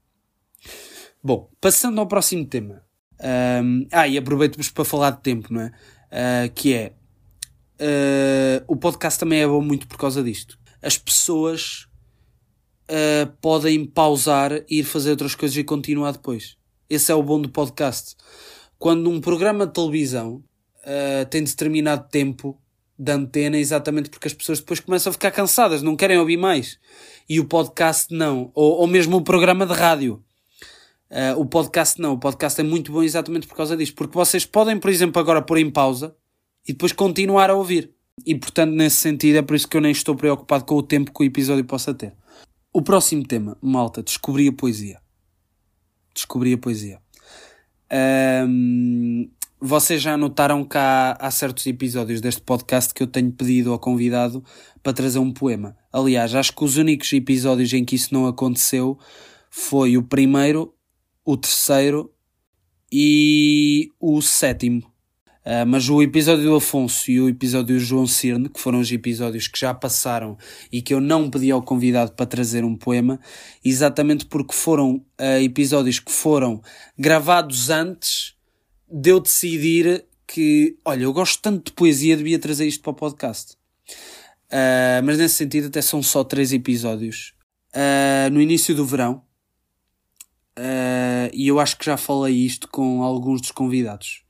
Bom, 1.23 1.51
passando 1.61 2.01
ao 2.01 2.07
próximo 2.07 2.47
tema. 2.47 2.83
Um, 3.63 3.87
ah, 3.93 4.09
e 4.09 4.17
aproveito-vos 4.17 4.71
para 4.71 4.83
falar 4.87 5.11
de 5.11 5.21
tempo, 5.21 5.53
não 5.53 5.61
é? 5.61 5.67
Uh, 5.67 6.55
que 6.55 6.73
é. 6.73 6.95
Uh, 7.79 8.65
o 8.67 8.75
podcast 8.75 9.21
também 9.21 9.43
é 9.43 9.47
bom 9.47 9.61
muito 9.61 9.87
por 9.87 9.99
causa 9.99 10.23
disto. 10.23 10.59
As 10.81 10.97
pessoas 10.97 11.89
uh, 12.89 13.31
podem 13.43 13.85
pausar, 13.85 14.65
ir 14.67 14.85
fazer 14.85 15.11
outras 15.11 15.35
coisas 15.35 15.59
e 15.59 15.63
continuar 15.63 16.13
depois. 16.13 16.57
Esse 16.89 17.13
é 17.13 17.15
o 17.15 17.23
bom 17.23 17.39
do 17.39 17.51
podcast. 17.51 18.17
Quando 18.79 19.11
um 19.11 19.21
programa 19.21 19.67
de 19.67 19.75
televisão 19.75 20.43
uh, 20.91 21.27
tem 21.27 21.45
determinado 21.45 22.09
tempo 22.09 22.59
de 22.99 23.13
antena, 23.13 23.57
exatamente 23.57 24.11
porque 24.11 24.29
as 24.29 24.35
pessoas 24.35 24.61
depois 24.61 24.81
começam 24.81 25.11
a 25.11 25.13
ficar 25.13 25.31
cansadas, 25.31 25.83
não 25.83 25.97
querem 25.97 26.19
ouvir 26.19 26.37
mais. 26.37 26.79
E 27.29 27.41
o 27.41 27.45
podcast 27.47 28.13
não. 28.13 28.51
Ou, 28.55 28.81
ou 28.81 28.87
mesmo 28.87 29.17
o 29.17 29.23
programa 29.23 29.65
de 29.65 29.73
rádio. 29.73 30.23
Uh, 31.11 31.41
o 31.41 31.47
podcast 31.47 32.01
não. 32.01 32.13
O 32.13 32.19
podcast 32.19 32.61
é 32.61 32.65
muito 32.65 32.93
bom 32.93 33.03
exatamente 33.03 33.47
por 33.47 33.57
causa 33.57 33.77
disso. 33.77 33.95
Porque 33.95 34.15
vocês 34.15 34.45
podem, 34.45 34.79
por 34.79 34.91
exemplo, 34.91 35.21
agora 35.21 35.41
pôr 35.41 35.59
em 35.59 35.71
pausa 35.71 36.15
e 36.69 36.73
depois 36.73 36.93
continuar 36.93 37.49
a 37.49 37.55
ouvir. 37.55 37.91
E 38.27 38.35
portanto, 38.35 38.73
nesse 38.73 38.97
sentido, 38.97 39.37
é 39.37 39.43
por 39.43 39.57
isso 39.57 39.67
que 39.67 39.77
eu 39.77 39.81
nem 39.81 39.93
estou 39.93 40.15
preocupado 40.15 40.65
com 40.65 40.75
o 40.75 40.83
tempo 40.83 41.13
que 41.13 41.23
o 41.23 41.27
episódio 41.27 41.65
possa 41.65 41.95
ter. 41.95 42.13
O 42.73 42.83
próximo 42.83 43.27
tema, 43.27 43.57
malta, 43.63 44.03
descobri 44.03 44.47
a 44.49 44.53
poesia. 44.53 45.01
Descobri 46.15 46.53
a 46.53 46.59
poesia. 46.59 47.01
Um, 48.47 49.29
vocês 49.61 50.01
já 50.01 50.17
notaram 50.17 50.65
que 50.65 50.79
há, 50.79 51.17
há, 51.21 51.31
certos 51.31 51.67
episódios 51.67 52.21
deste 52.21 52.41
podcast 52.41 52.95
que 52.95 53.03
eu 53.03 53.07
tenho 53.07 53.31
pedido 53.31 53.73
ao 53.73 53.79
convidado 53.79 54.43
para 54.83 54.93
trazer 54.93 55.19
um 55.19 55.31
poema. 55.31 55.77
Aliás, 55.93 56.35
acho 56.35 56.55
que 56.55 56.65
os 56.65 56.79
únicos 56.79 57.13
episódios 57.13 57.73
em 57.75 57.85
que 57.85 57.95
isso 57.95 58.15
não 58.15 58.27
aconteceu 58.27 58.99
foi 59.51 59.99
o 59.99 60.03
primeiro, 60.03 60.75
o 61.25 61.37
terceiro 61.37 62.11
e 62.91 63.91
o 64.01 64.23
sétimo. 64.23 64.91
Uh, 65.45 65.67
mas 65.67 65.89
o 65.89 66.03
episódio 66.03 66.45
do 66.45 66.57
Afonso 66.57 67.11
e 67.11 67.21
o 67.21 67.29
episódio 67.29 67.75
do 67.75 67.81
João 67.81 68.07
Cirne, 68.07 68.49
que 68.49 68.61
foram 68.61 68.79
os 68.79 68.91
episódios 68.93 69.49
que 69.49 69.59
já 69.59 69.75
passaram 69.75 70.37
e 70.71 70.81
que 70.81 70.93
eu 70.93 71.01
não 71.01 71.31
pedi 71.31 71.51
ao 71.51 71.63
convidado 71.63 72.13
para 72.13 72.27
trazer 72.27 72.65
um 72.65 72.77
poema, 72.77 73.19
exatamente 73.65 74.27
porque 74.27 74.55
foram 74.55 74.97
uh, 74.97 75.43
episódios 75.43 75.99
que 75.99 76.13
foram 76.13 76.63
gravados 76.99 77.69
antes 77.71 78.40
de 78.91 79.11
eu 79.11 79.21
decidir 79.21 80.05
que, 80.27 80.77
olha, 80.85 81.05
eu 81.05 81.13
gosto 81.13 81.41
tanto 81.43 81.67
de 81.67 81.73
poesia, 81.73 82.17
devia 82.17 82.39
trazer 82.39 82.67
isto 82.67 82.83
para 82.83 82.91
o 82.91 82.95
podcast. 82.95 83.55
Uh, 84.47 85.03
mas 85.05 85.19
nesse 85.19 85.37
sentido, 85.37 85.69
até 85.69 85.83
são 85.83 86.03
só 86.03 86.25
três 86.25 86.53
episódios. 86.53 87.35
no 88.33 88.41
início 88.41 88.75
do 88.75 88.85
verão, 88.85 89.23
e 91.33 91.47
eu 91.49 91.61
acho 91.61 91.77
que 91.79 91.85
já 91.85 91.97
falei 91.97 92.35
isto 92.35 92.69
com 92.69 93.03
alguns 93.03 93.41
dos 93.41 93.51
convidados 93.51 94.25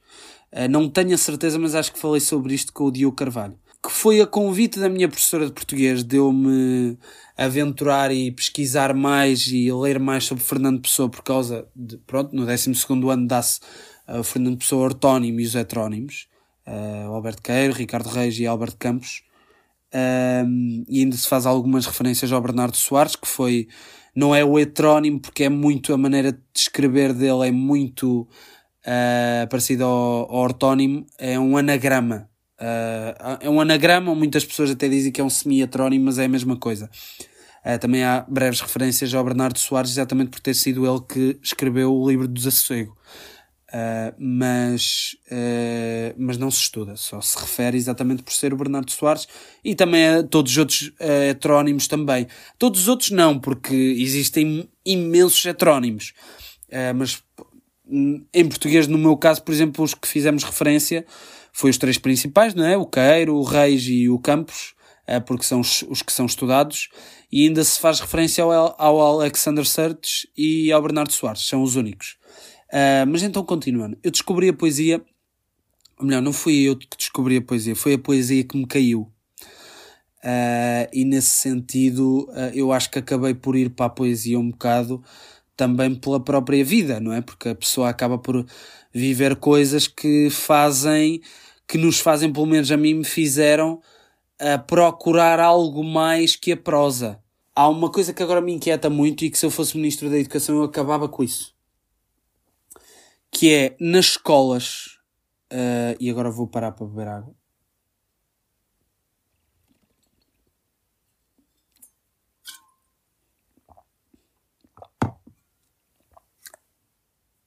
Uh, 0.52 0.68
não 0.68 0.88
tenho 0.88 1.14
a 1.14 1.18
certeza, 1.18 1.58
mas 1.58 1.74
acho 1.74 1.92
que 1.92 1.98
falei 1.98 2.20
sobre 2.20 2.54
isto 2.54 2.72
com 2.72 2.84
o 2.84 2.90
Diogo 2.90 3.16
Carvalho. 3.16 3.56
Que 3.82 3.90
foi 3.90 4.20
a 4.20 4.26
convite 4.26 4.78
da 4.78 4.88
minha 4.88 5.08
professora 5.08 5.46
de 5.46 5.52
português, 5.52 6.02
deu-me 6.02 6.98
aventurar 7.36 8.12
e 8.12 8.30
pesquisar 8.30 8.92
mais 8.92 9.46
e 9.46 9.72
ler 9.72 9.98
mais 9.98 10.24
sobre 10.24 10.44
Fernando 10.44 10.82
Pessoa 10.82 11.08
por 11.08 11.22
causa 11.22 11.66
de, 11.74 11.96
pronto, 11.98 12.34
no 12.34 12.44
12 12.44 12.72
ano 13.10 13.26
dá-se 13.26 13.60
uh, 14.10 14.22
Fernando 14.22 14.58
Pessoa 14.58 14.84
ortónimo 14.84 15.40
e 15.40 15.44
os 15.44 15.54
heterónimos, 15.54 16.28
uh, 16.66 17.12
Alberto 17.12 17.42
Queiro, 17.42 17.72
Ricardo 17.72 18.08
Reis 18.08 18.38
e 18.38 18.46
Alberto 18.46 18.76
Campos. 18.78 19.22
Um, 19.92 20.84
e 20.88 21.00
ainda 21.00 21.16
se 21.16 21.26
faz 21.26 21.46
algumas 21.46 21.84
referências 21.84 22.30
ao 22.32 22.40
Bernardo 22.40 22.76
Soares, 22.76 23.16
que 23.16 23.26
foi, 23.26 23.68
não 24.14 24.34
é 24.34 24.44
o 24.44 24.58
heterónimo, 24.58 25.20
porque 25.20 25.44
é 25.44 25.48
muito, 25.48 25.92
a 25.92 25.98
maneira 25.98 26.32
de 26.32 26.40
escrever 26.54 27.12
dele 27.12 27.48
é 27.48 27.50
muito 27.50 28.22
uh, 28.22 29.48
parecido 29.48 29.84
ao, 29.84 30.30
ao 30.30 30.42
ortónimo, 30.42 31.06
é 31.18 31.38
um 31.38 31.56
anagrama. 31.56 32.28
Uh, 32.60 33.38
é 33.40 33.50
um 33.50 33.60
anagrama, 33.60 34.14
muitas 34.14 34.44
pessoas 34.44 34.70
até 34.70 34.88
dizem 34.88 35.10
que 35.10 35.20
é 35.20 35.24
um 35.24 35.30
semi-heterónimo, 35.30 36.04
mas 36.04 36.18
é 36.18 36.26
a 36.26 36.28
mesma 36.28 36.56
coisa. 36.56 36.90
Uh, 37.64 37.78
também 37.78 38.04
há 38.04 38.24
breves 38.28 38.60
referências 38.60 39.12
ao 39.12 39.24
Bernardo 39.24 39.58
Soares, 39.58 39.90
exatamente 39.90 40.30
por 40.30 40.40
ter 40.40 40.54
sido 40.54 40.86
ele 40.86 41.00
que 41.00 41.40
escreveu 41.42 41.92
o 41.92 42.08
livro 42.08 42.28
do 42.28 42.34
Desassossego. 42.34 42.96
Uh, 43.72 44.12
mas, 44.18 45.16
uh, 45.30 46.12
mas 46.18 46.36
não 46.36 46.50
se 46.50 46.58
estuda, 46.58 46.96
só 46.96 47.20
se 47.20 47.38
refere 47.38 47.76
exatamente 47.76 48.20
por 48.20 48.32
ser 48.32 48.52
o 48.52 48.56
Bernardo 48.56 48.90
Soares 48.90 49.28
e 49.64 49.76
também 49.76 50.08
a 50.08 50.22
todos 50.24 50.50
os 50.50 50.58
outros 50.58 50.88
uh, 50.88 51.30
heterónimos 51.30 51.86
também. 51.86 52.26
Todos 52.58 52.80
os 52.80 52.88
outros 52.88 53.12
não, 53.12 53.38
porque 53.38 53.72
existem 53.72 54.68
imensos 54.84 55.46
heterónimos, 55.46 56.12
mas 56.96 57.22
em 58.32 58.48
português, 58.48 58.86
no 58.86 58.98
meu 58.98 59.16
caso, 59.16 59.42
por 59.42 59.52
exemplo, 59.52 59.84
os 59.84 59.94
que 59.94 60.08
fizemos 60.08 60.42
referência 60.42 61.04
foi 61.52 61.70
os 61.70 61.78
três 61.78 61.98
principais, 61.98 62.54
não 62.54 62.64
é? 62.64 62.76
O 62.76 62.86
Queiro, 62.86 63.36
o 63.36 63.42
Reis 63.42 63.84
e 63.86 64.08
o 64.08 64.18
Campos, 64.18 64.74
porque 65.26 65.44
são 65.44 65.60
os, 65.60 65.82
os, 65.88 66.00
que 66.00 66.12
são 66.12 66.26
estudados, 66.26 66.88
e 67.30 67.46
ainda 67.46 67.64
se 67.64 67.78
faz 67.80 67.98
referência 67.98 68.44
ao, 68.44 68.74
ao 68.78 69.00
Alexander 69.00 69.66
Sertes 69.66 70.26
e 70.36 70.70
ao 70.70 70.80
Bernardo 70.80 71.12
Soares, 71.12 71.42
são 71.46 71.62
os 71.62 71.74
únicos. 71.74 72.19
Uh, 72.72 73.04
mas 73.08 73.22
então, 73.22 73.44
continuando, 73.44 73.98
eu 74.02 74.10
descobri 74.10 74.48
a 74.48 74.52
poesia, 74.52 75.02
ou 75.98 76.06
melhor, 76.06 76.22
não 76.22 76.32
fui 76.32 76.62
eu 76.62 76.76
que 76.76 76.86
descobri 76.96 77.36
a 77.36 77.42
poesia, 77.42 77.74
foi 77.74 77.94
a 77.94 77.98
poesia 77.98 78.44
que 78.44 78.56
me 78.56 78.66
caiu. 78.66 79.10
Uh, 80.22 80.86
e 80.92 81.04
nesse 81.04 81.30
sentido, 81.30 82.28
uh, 82.30 82.52
eu 82.54 82.72
acho 82.72 82.90
que 82.90 82.98
acabei 82.98 83.34
por 83.34 83.56
ir 83.56 83.70
para 83.70 83.86
a 83.86 83.90
poesia 83.90 84.38
um 84.38 84.50
bocado 84.50 85.02
também 85.56 85.94
pela 85.94 86.20
própria 86.20 86.64
vida, 86.64 87.00
não 87.00 87.12
é? 87.12 87.20
Porque 87.20 87.48
a 87.50 87.54
pessoa 87.54 87.88
acaba 87.88 88.16
por 88.16 88.46
viver 88.92 89.36
coisas 89.36 89.86
que 89.86 90.30
fazem, 90.30 91.20
que 91.66 91.76
nos 91.76 91.98
fazem, 91.98 92.32
pelo 92.32 92.46
menos 92.46 92.70
a 92.70 92.76
mim 92.76 92.94
me 92.94 93.04
fizeram, 93.04 93.80
a 94.38 94.58
procurar 94.58 95.40
algo 95.40 95.84
mais 95.84 96.36
que 96.36 96.52
a 96.52 96.56
prosa. 96.56 97.20
Há 97.54 97.68
uma 97.68 97.90
coisa 97.90 98.14
que 98.14 98.22
agora 98.22 98.40
me 98.40 98.52
inquieta 98.52 98.88
muito 98.88 99.24
e 99.24 99.30
que 99.30 99.36
se 99.36 99.44
eu 99.44 99.50
fosse 99.50 99.76
Ministro 99.76 100.08
da 100.08 100.18
Educação 100.18 100.56
eu 100.56 100.64
acabava 100.64 101.08
com 101.08 101.22
isso. 101.22 101.54
Que 103.30 103.54
é, 103.54 103.76
nas 103.80 104.06
escolas, 104.06 104.98
uh, 105.52 105.96
e 105.98 106.10
agora 106.10 106.30
vou 106.30 106.46
parar 106.48 106.72
para 106.72 106.86
beber 106.86 107.08
água, 107.08 107.34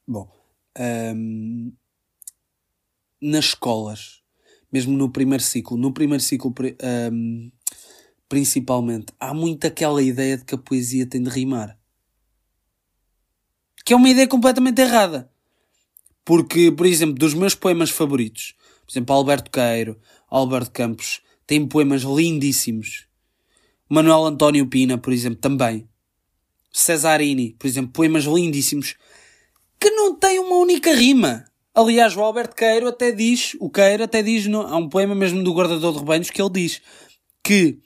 Bom, 0.05 0.29
um, 1.15 1.71
nas 3.21 3.45
escolas, 3.45 4.21
mesmo 4.71 4.97
no 4.97 5.09
primeiro 5.09 5.41
ciclo, 5.41 5.77
no 5.77 5.93
primeiro 5.93 6.21
ciclo 6.21 6.53
um, 7.11 7.51
principalmente, 8.27 9.13
há 9.19 9.33
muito 9.33 9.65
aquela 9.65 10.01
ideia 10.03 10.37
de 10.37 10.43
que 10.43 10.55
a 10.55 10.57
poesia 10.57 11.07
tem 11.07 11.23
de 11.23 11.29
rimar. 11.29 11.79
Que 13.85 13.93
é 13.93 13.95
uma 13.95 14.09
ideia 14.09 14.27
completamente 14.27 14.81
errada. 14.81 15.32
Porque, 16.25 16.71
por 16.71 16.85
exemplo, 16.85 17.15
dos 17.15 17.33
meus 17.33 17.55
poemas 17.55 17.89
favoritos, 17.89 18.55
por 18.85 18.91
exemplo, 18.91 19.15
Alberto 19.15 19.51
Queiro, 19.51 19.99
Alberto 20.29 20.71
Campos, 20.71 21.21
tem 21.45 21.67
poemas 21.67 22.03
lindíssimos. 22.03 23.07
Manuel 23.89 24.25
António 24.25 24.67
Pina, 24.67 24.97
por 24.97 25.11
exemplo, 25.11 25.39
também. 25.39 25.87
Cesarini, 26.71 27.55
por 27.59 27.67
exemplo, 27.67 27.91
poemas 27.91 28.23
lindíssimos 28.23 28.95
que 29.79 29.89
não 29.91 30.15
tem 30.15 30.39
uma 30.39 30.55
única 30.55 30.95
rima. 30.95 31.45
Aliás, 31.75 32.15
o 32.15 32.21
Alberto 32.21 32.55
Queiro 32.55 32.87
até 32.87 33.11
diz, 33.11 33.55
o 33.59 33.69
Queiro 33.69 34.03
até 34.03 34.23
diz, 34.23 34.47
no, 34.47 34.61
há 34.61 34.77
um 34.77 34.87
poema 34.87 35.13
mesmo 35.13 35.43
do 35.43 35.53
Guardador 35.53 35.91
de 35.91 35.99
Rebanhos 35.99 36.29
que 36.29 36.41
ele 36.41 36.51
diz 36.51 36.81
que, 37.43 37.79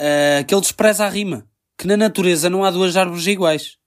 uh, 0.00 0.44
que 0.44 0.52
ele 0.52 0.60
despreza 0.60 1.04
a 1.04 1.08
rima, 1.08 1.46
que 1.78 1.86
na 1.86 1.96
natureza 1.96 2.50
não 2.50 2.64
há 2.64 2.70
duas 2.70 2.96
árvores 2.96 3.26
iguais. 3.26 3.78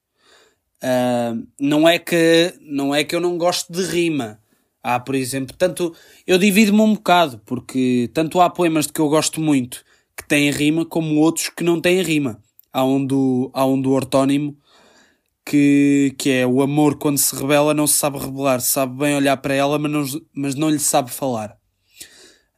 Uh, 0.85 1.47
não 1.59 1.89
é 1.89 1.97
que 1.97 2.53
não 2.61 2.93
é 2.93 3.03
que 3.03 3.15
eu 3.15 3.19
não 3.19 3.39
gosto 3.39 3.73
de 3.73 3.81
rima. 3.81 4.39
Há, 4.83 4.99
por 4.99 5.15
exemplo, 5.15 5.55
tanto 5.57 5.95
eu 6.27 6.37
divido-me 6.37 6.81
um 6.81 6.93
bocado, 6.93 7.41
porque 7.43 8.07
tanto 8.13 8.39
há 8.39 8.49
poemas 8.51 8.85
de 8.85 8.93
que 8.93 9.01
eu 9.01 9.09
gosto 9.09 9.41
muito 9.41 9.83
que 10.15 10.27
têm 10.27 10.51
rima, 10.51 10.85
como 10.85 11.19
outros 11.19 11.49
que 11.49 11.63
não 11.63 11.81
têm 11.81 12.03
rima. 12.03 12.39
Há 12.71 12.85
um 12.85 13.03
do, 13.03 13.49
há 13.51 13.65
um 13.65 13.81
do 13.81 13.91
ortónimo 13.91 14.55
que, 15.43 16.13
que 16.19 16.29
é 16.29 16.45
o 16.45 16.61
amor 16.61 16.97
quando 16.97 17.17
se 17.17 17.35
revela 17.35 17.73
não 17.73 17.87
se 17.87 17.95
sabe 17.95 18.19
revelar, 18.19 18.59
sabe 18.61 18.97
bem 18.99 19.15
olhar 19.15 19.37
para 19.37 19.55
ela, 19.55 19.79
mas 19.79 19.91
não, 19.91 20.21
mas 20.33 20.55
não 20.55 20.69
lhe 20.69 20.79
sabe 20.79 21.09
falar. 21.09 21.57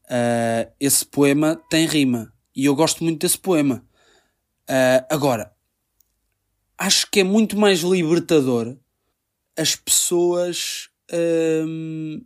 Uh, 0.05 0.69
esse 0.79 1.05
poema 1.05 1.61
tem 1.69 1.85
rima 1.85 2.33
e 2.53 2.65
eu 2.65 2.75
gosto 2.75 3.03
muito 3.05 3.21
desse 3.21 3.37
poema. 3.37 3.83
Uh, 4.69 5.05
agora, 5.09 5.51
acho 6.77 7.07
que 7.09 7.21
é 7.21 7.23
muito 7.23 7.57
mais 7.57 7.79
libertador 7.79 8.75
as 9.57 9.75
pessoas 9.75 10.89
uh, 11.11 12.25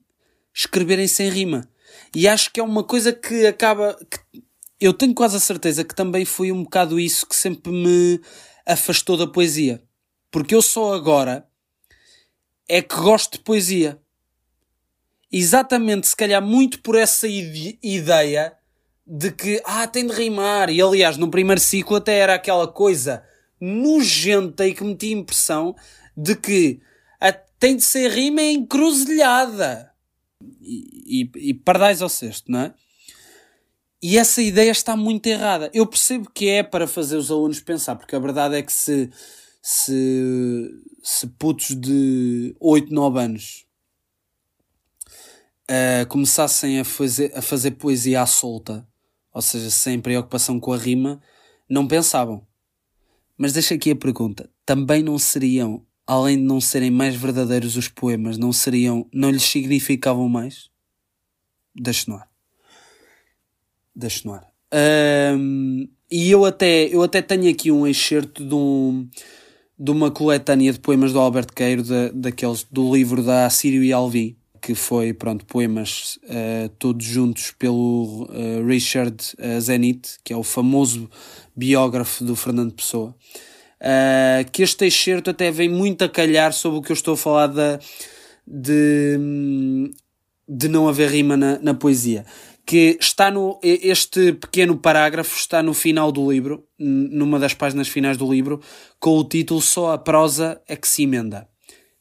escreverem 0.53 1.07
sem 1.07 1.29
rima. 1.29 1.67
E 2.13 2.27
acho 2.27 2.51
que 2.51 2.59
é 2.59 2.63
uma 2.63 2.83
coisa 2.83 3.13
que 3.13 3.47
acaba. 3.47 3.97
Que 4.09 4.43
eu 4.79 4.93
tenho 4.93 5.13
quase 5.13 5.37
a 5.37 5.39
certeza 5.39 5.83
que 5.83 5.95
também 5.95 6.25
foi 6.25 6.51
um 6.51 6.63
bocado 6.63 6.99
isso 6.99 7.25
que 7.25 7.35
sempre 7.35 7.71
me 7.71 8.19
afastou 8.65 9.15
da 9.15 9.27
poesia. 9.27 9.81
Porque 10.29 10.55
eu 10.55 10.61
só 10.61 10.93
agora 10.93 11.47
é 12.67 12.81
que 12.81 12.95
gosto 12.95 13.33
de 13.33 13.43
poesia. 13.43 13.99
Exatamente, 15.31 16.07
se 16.07 16.15
calhar 16.15 16.41
muito 16.41 16.81
por 16.81 16.95
essa 16.97 17.25
ideia 17.27 18.53
de 19.07 19.31
que, 19.31 19.61
ah, 19.63 19.87
tem 19.87 20.05
de 20.05 20.13
rimar. 20.13 20.69
E 20.69 20.81
aliás, 20.81 21.15
no 21.15 21.29
primeiro 21.29 21.61
ciclo 21.61 21.97
até 21.97 22.17
era 22.17 22.33
aquela 22.35 22.67
coisa 22.67 23.23
nojenta 23.62 24.67
e 24.67 24.74
que 24.74 24.84
me 24.84 24.95
tinha 24.95 25.19
impressão 25.19 25.76
de 26.17 26.36
que 26.36 26.82
a, 27.19 27.32
tem 27.32 27.76
de 27.76 27.84
ser 27.84 28.10
rima 28.10 28.41
encruzilhada. 28.41 29.91
E, 30.60 31.30
e, 31.36 31.50
e 31.50 31.54
pardais 31.54 32.02
ao 32.02 32.10
cesto, 32.10 32.52
não 32.52 32.60
é? 32.60 32.74
E 34.02 34.17
essa 34.17 34.41
ideia 34.41 34.71
está 34.71 34.95
muito 34.95 35.28
errada. 35.28 35.69
Eu 35.71 35.86
percebo 35.86 36.28
que 36.32 36.50
é 36.50 36.63
para 36.63 36.88
fazer 36.88 37.15
os 37.17 37.30
alunos 37.30 37.60
pensar, 37.60 37.95
porque 37.95 38.15
a 38.15 38.19
verdade 38.19 38.56
é 38.56 38.63
que 38.63 38.74
se 38.74 39.12
se, 39.62 40.69
se 41.04 41.28
putos 41.28 41.76
de 41.80 42.56
8, 42.60 42.91
9 42.91 43.19
anos 43.19 43.65
uh, 45.69 46.08
começassem 46.08 46.80
a 46.80 46.84
fazer, 46.84 47.32
a 47.36 47.41
fazer 47.41 47.71
poesia 47.71 48.24
à 48.24 48.26
solta, 48.26 48.88
ou 49.32 49.41
seja, 49.41 49.69
sem 49.69 50.00
preocupação 50.02 50.60
com 50.60 50.74
a 50.74 50.78
rima, 50.78 51.21
não 51.69 51.88
pensavam. 51.88 52.45
Mas 53.41 53.54
deixa 53.54 53.73
aqui 53.73 53.89
a 53.89 53.95
pergunta: 53.95 54.47
também 54.63 55.01
não 55.01 55.17
seriam, 55.17 55.84
além 56.06 56.38
de 56.38 56.43
não 56.43 56.62
serem 56.62 56.91
mais 56.91 57.15
verdadeiros 57.15 57.75
os 57.75 57.88
poemas, 57.88 58.38
não 58.38 58.54
seriam, 58.54 59.08
não 59.12 59.32
lhes 59.32 59.41
significavam 59.41 60.30
mais? 60.30 60.69
Deixe 61.73 62.08
no 62.08 62.17
ar. 62.17 62.30
Deixe 63.95 64.27
no 64.27 64.36
ar. 64.36 64.47
Um, 65.36 65.88
e 66.12 66.30
eu 66.30 66.45
até, 66.45 66.84
eu 66.93 67.01
até 67.01 67.19
tenho 67.19 67.49
aqui 67.49 67.71
um 67.71 67.88
excerto 67.88 68.45
de 68.45 68.54
um, 68.54 69.10
de 69.80 69.89
uma 69.89 70.12
coletânea 70.12 70.71
de 70.71 70.80
poemas 70.80 71.12
do 71.12 71.17
Alberto 71.19 71.51
Queiro, 71.51 71.82
de, 71.82 72.12
daqueles 72.12 72.63
do 72.71 72.93
livro 72.93 73.23
da 73.23 73.47
Assírio 73.47 73.84
e 73.84 73.91
Alvi, 73.91 74.38
que 74.62 74.75
foi, 74.75 75.13
pronto, 75.13 75.47
poemas 75.47 76.19
uh, 76.25 76.69
todos 76.77 77.04
juntos 77.04 77.51
pelo 77.58 78.27
uh, 78.30 78.63
Richard 78.67 79.17
uh, 79.39 79.60
Zenit, 79.60 80.19
que 80.23 80.32
é 80.32 80.38
o 80.38 80.43
famoso 80.43 81.10
biógrafo 81.55 82.23
do 82.23 82.35
Fernando 82.35 82.73
Pessoa. 82.73 83.15
que 84.51 84.63
este 84.63 84.85
excerto 84.85 85.29
até 85.29 85.51
vem 85.51 85.69
muito 85.69 86.03
a 86.03 86.09
calhar 86.09 86.53
sobre 86.53 86.79
o 86.79 86.81
que 86.81 86.91
eu 86.91 86.95
estou 86.95 87.15
a 87.15 87.17
falar 87.17 87.47
de, 88.47 89.91
de 90.47 90.67
não 90.67 90.87
haver 90.87 91.09
rima 91.09 91.35
na, 91.35 91.59
na 91.59 91.73
poesia 91.73 92.25
que 92.65 92.97
está 92.99 93.31
no 93.31 93.59
este 93.63 94.33
pequeno 94.33 94.77
parágrafo 94.77 95.35
está 95.37 95.61
no 95.63 95.73
final 95.73 96.11
do 96.11 96.31
livro, 96.31 96.67
numa 96.77 97.39
das 97.39 97.53
páginas 97.53 97.87
finais 97.87 98.17
do 98.17 98.31
livro, 98.31 98.61
com 98.99 99.17
o 99.17 99.23
título 99.23 99.61
Só 99.61 99.93
a 99.93 99.97
prosa 99.97 100.61
é 100.67 100.75
que 100.75 100.87
se 100.87 101.03
emenda. 101.03 101.47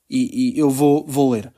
E, 0.09 0.55
e 0.55 0.59
eu 0.59 0.71
vou, 0.71 1.05
vou 1.07 1.33
ler. 1.33 1.53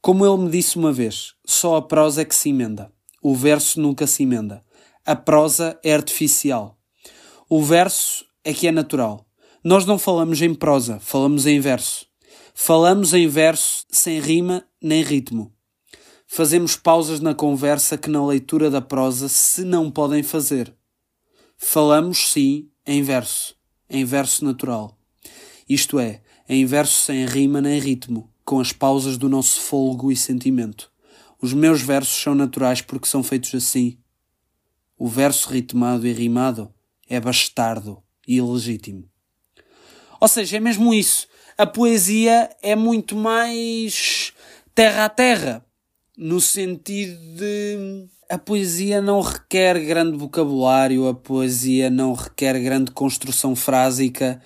Como 0.00 0.24
ele 0.24 0.44
me 0.44 0.50
disse 0.50 0.78
uma 0.78 0.92
vez, 0.92 1.34
só 1.44 1.76
a 1.76 1.82
prosa 1.82 2.22
é 2.22 2.24
que 2.24 2.34
se 2.34 2.50
emenda. 2.50 2.90
O 3.22 3.34
verso 3.34 3.80
nunca 3.80 4.06
se 4.06 4.22
emenda. 4.22 4.62
A 5.04 5.16
prosa 5.16 5.78
é 5.82 5.92
artificial. 5.92 6.77
O 7.50 7.62
verso 7.62 8.26
é 8.44 8.52
que 8.52 8.68
é 8.68 8.70
natural. 8.70 9.26
Nós 9.64 9.86
não 9.86 9.98
falamos 9.98 10.42
em 10.42 10.52
prosa, 10.52 11.00
falamos 11.00 11.46
em 11.46 11.58
verso. 11.58 12.06
Falamos 12.54 13.14
em 13.14 13.26
verso 13.26 13.86
sem 13.90 14.20
rima 14.20 14.66
nem 14.82 15.02
ritmo. 15.02 15.50
Fazemos 16.26 16.76
pausas 16.76 17.20
na 17.20 17.34
conversa 17.34 17.96
que 17.96 18.10
na 18.10 18.22
leitura 18.26 18.70
da 18.70 18.82
prosa 18.82 19.30
se 19.30 19.64
não 19.64 19.90
podem 19.90 20.22
fazer. 20.22 20.74
Falamos, 21.56 22.32
sim, 22.32 22.68
em 22.86 23.02
verso, 23.02 23.56
em 23.88 24.04
verso 24.04 24.44
natural. 24.44 24.94
Isto 25.66 25.98
é, 25.98 26.20
em 26.46 26.66
verso 26.66 27.00
sem 27.00 27.24
rima 27.24 27.62
nem 27.62 27.80
ritmo, 27.80 28.30
com 28.44 28.60
as 28.60 28.72
pausas 28.72 29.16
do 29.16 29.26
nosso 29.26 29.58
folgo 29.62 30.12
e 30.12 30.16
sentimento. 30.16 30.92
Os 31.40 31.54
meus 31.54 31.80
versos 31.80 32.20
são 32.20 32.34
naturais 32.34 32.82
porque 32.82 33.08
são 33.08 33.22
feitos 33.22 33.54
assim. 33.54 33.96
O 34.98 35.08
verso 35.08 35.48
ritmado 35.48 36.06
e 36.06 36.12
rimado 36.12 36.74
é 37.08 37.18
bastardo 37.20 38.02
e 38.26 38.36
ilegítimo. 38.36 39.08
Ou 40.20 40.28
seja, 40.28 40.56
é 40.56 40.60
mesmo 40.60 40.92
isso. 40.92 41.26
A 41.56 41.66
poesia 41.66 42.50
é 42.62 42.76
muito 42.76 43.16
mais 43.16 44.32
terra 44.74 45.06
a 45.06 45.08
terra 45.08 45.64
no 46.16 46.40
sentido 46.40 47.16
de 47.36 48.08
a 48.28 48.36
poesia 48.36 49.00
não 49.00 49.20
requer 49.20 49.78
grande 49.86 50.18
vocabulário, 50.18 51.08
a 51.08 51.14
poesia 51.14 51.88
não 51.88 52.12
requer 52.12 52.60
grande 52.60 52.90
construção 52.90 53.56
frásica, 53.56 54.40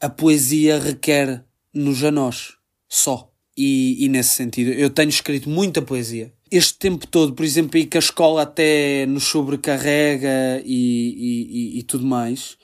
a 0.00 0.08
poesia 0.08 0.78
requer 0.78 1.44
nos 1.72 2.02
a 2.02 2.10
nós, 2.10 2.54
só. 2.88 3.30
E, 3.56 4.04
e, 4.04 4.08
nesse 4.08 4.30
sentido, 4.30 4.72
eu 4.72 4.90
tenho 4.90 5.10
escrito 5.10 5.48
muita 5.48 5.82
poesia. 5.82 6.32
Este 6.52 6.78
tempo 6.78 7.06
todo, 7.06 7.32
por 7.34 7.44
exemplo, 7.44 7.78
e 7.78 7.86
que 7.86 7.96
a 7.96 8.00
escola 8.00 8.42
até 8.42 9.06
nos 9.06 9.24
sobrecarrega 9.24 10.60
e, 10.64 11.76
e, 11.76 11.78
e 11.78 11.82
tudo 11.84 12.04
mais, 12.04 12.58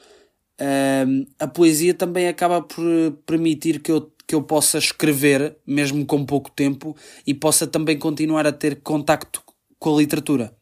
um, 1.06 1.24
a 1.38 1.46
poesia 1.46 1.94
também 1.94 2.28
acaba 2.28 2.60
por 2.60 2.84
permitir 3.26 3.80
que 3.80 3.90
eu 3.90 4.12
que 4.28 4.34
eu 4.34 4.42
possa 4.42 4.76
escrever, 4.76 5.56
mesmo 5.66 6.04
com 6.04 6.22
pouco 6.26 6.50
tempo, 6.50 6.94
e 7.26 7.32
possa 7.32 7.66
também 7.66 7.98
continuar 7.98 8.46
a 8.46 8.52
ter 8.52 8.82
contacto 8.82 9.42
com 9.78 9.94
a 9.94 9.98
literatura. 9.98 10.54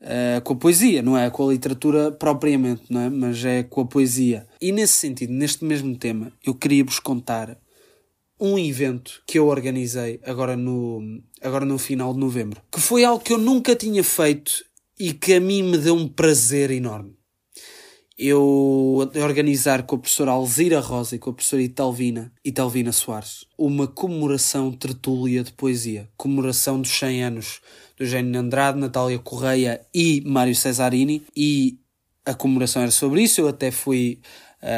uh, 0.00 0.40
com 0.42 0.54
a 0.54 0.56
poesia, 0.56 1.02
não 1.02 1.16
é 1.16 1.30
com 1.30 1.48
a 1.48 1.52
literatura 1.52 2.12
propriamente, 2.12 2.82
não 2.90 3.00
é? 3.00 3.10
Mas 3.10 3.44
é 3.44 3.62
com 3.62 3.80
a 3.82 3.86
poesia. 3.86 4.46
E 4.60 4.72
nesse 4.72 4.94
sentido, 4.94 5.32
neste 5.32 5.64
mesmo 5.64 5.96
tema, 5.96 6.32
eu 6.44 6.54
queria 6.54 6.84
vos 6.84 6.98
contar 6.98 7.58
um 8.44 8.58
evento 8.58 9.22
que 9.26 9.38
eu 9.38 9.46
organizei 9.46 10.20
agora 10.24 10.56
no, 10.56 11.20
agora 11.40 11.64
no 11.64 11.78
final 11.78 12.12
de 12.12 12.20
novembro, 12.20 12.60
que 12.70 12.80
foi 12.80 13.04
algo 13.04 13.24
que 13.24 13.32
eu 13.32 13.38
nunca 13.38 13.74
tinha 13.74 14.04
feito 14.04 14.64
e 14.98 15.12
que 15.12 15.34
a 15.34 15.40
mim 15.40 15.62
me 15.62 15.78
deu 15.78 15.94
um 15.94 16.06
prazer 16.06 16.70
enorme. 16.70 17.16
Eu 18.16 19.10
organizar 19.24 19.82
com 19.82 19.96
a 19.96 19.98
professora 19.98 20.30
Alzira 20.30 20.78
Rosa 20.78 21.16
e 21.16 21.18
com 21.18 21.30
a 21.30 21.32
professora 21.32 21.62
Italvina, 21.62 22.32
Italvina 22.44 22.92
Soares, 22.92 23.44
uma 23.58 23.88
comemoração 23.88 24.70
tertúlia 24.70 25.42
de 25.42 25.52
poesia, 25.52 26.08
comemoração 26.16 26.80
dos 26.80 26.92
100 26.92 27.24
anos 27.24 27.60
do 27.96 28.04
Eugênio 28.04 28.38
Andrade, 28.38 28.78
Natália 28.78 29.18
Correia 29.18 29.84
e 29.92 30.22
Mário 30.24 30.54
Cesarini, 30.54 31.24
e 31.34 31.76
a 32.24 32.34
comemoração 32.34 32.82
era 32.82 32.90
sobre 32.90 33.22
isso. 33.22 33.40
Eu 33.40 33.48
até 33.48 33.70
fui, 33.70 34.20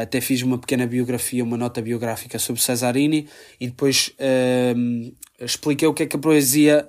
até 0.03 0.21
fiz 0.21 0.43
uma 0.43 0.59
pequena 0.59 0.87
biografia, 0.87 1.45
uma 1.45 1.57
nota 1.57 1.81
biográfica 1.81 2.39
sobre 2.39 2.61
Cesarini, 2.61 3.29
e 3.61 3.69
depois 3.69 4.13
uh, 4.19 5.15
expliquei 5.39 5.87
o 5.87 5.95
que 5.95 6.03
é 6.03 6.07
que 6.07 6.17
a 6.17 6.19
poesia 6.19 6.89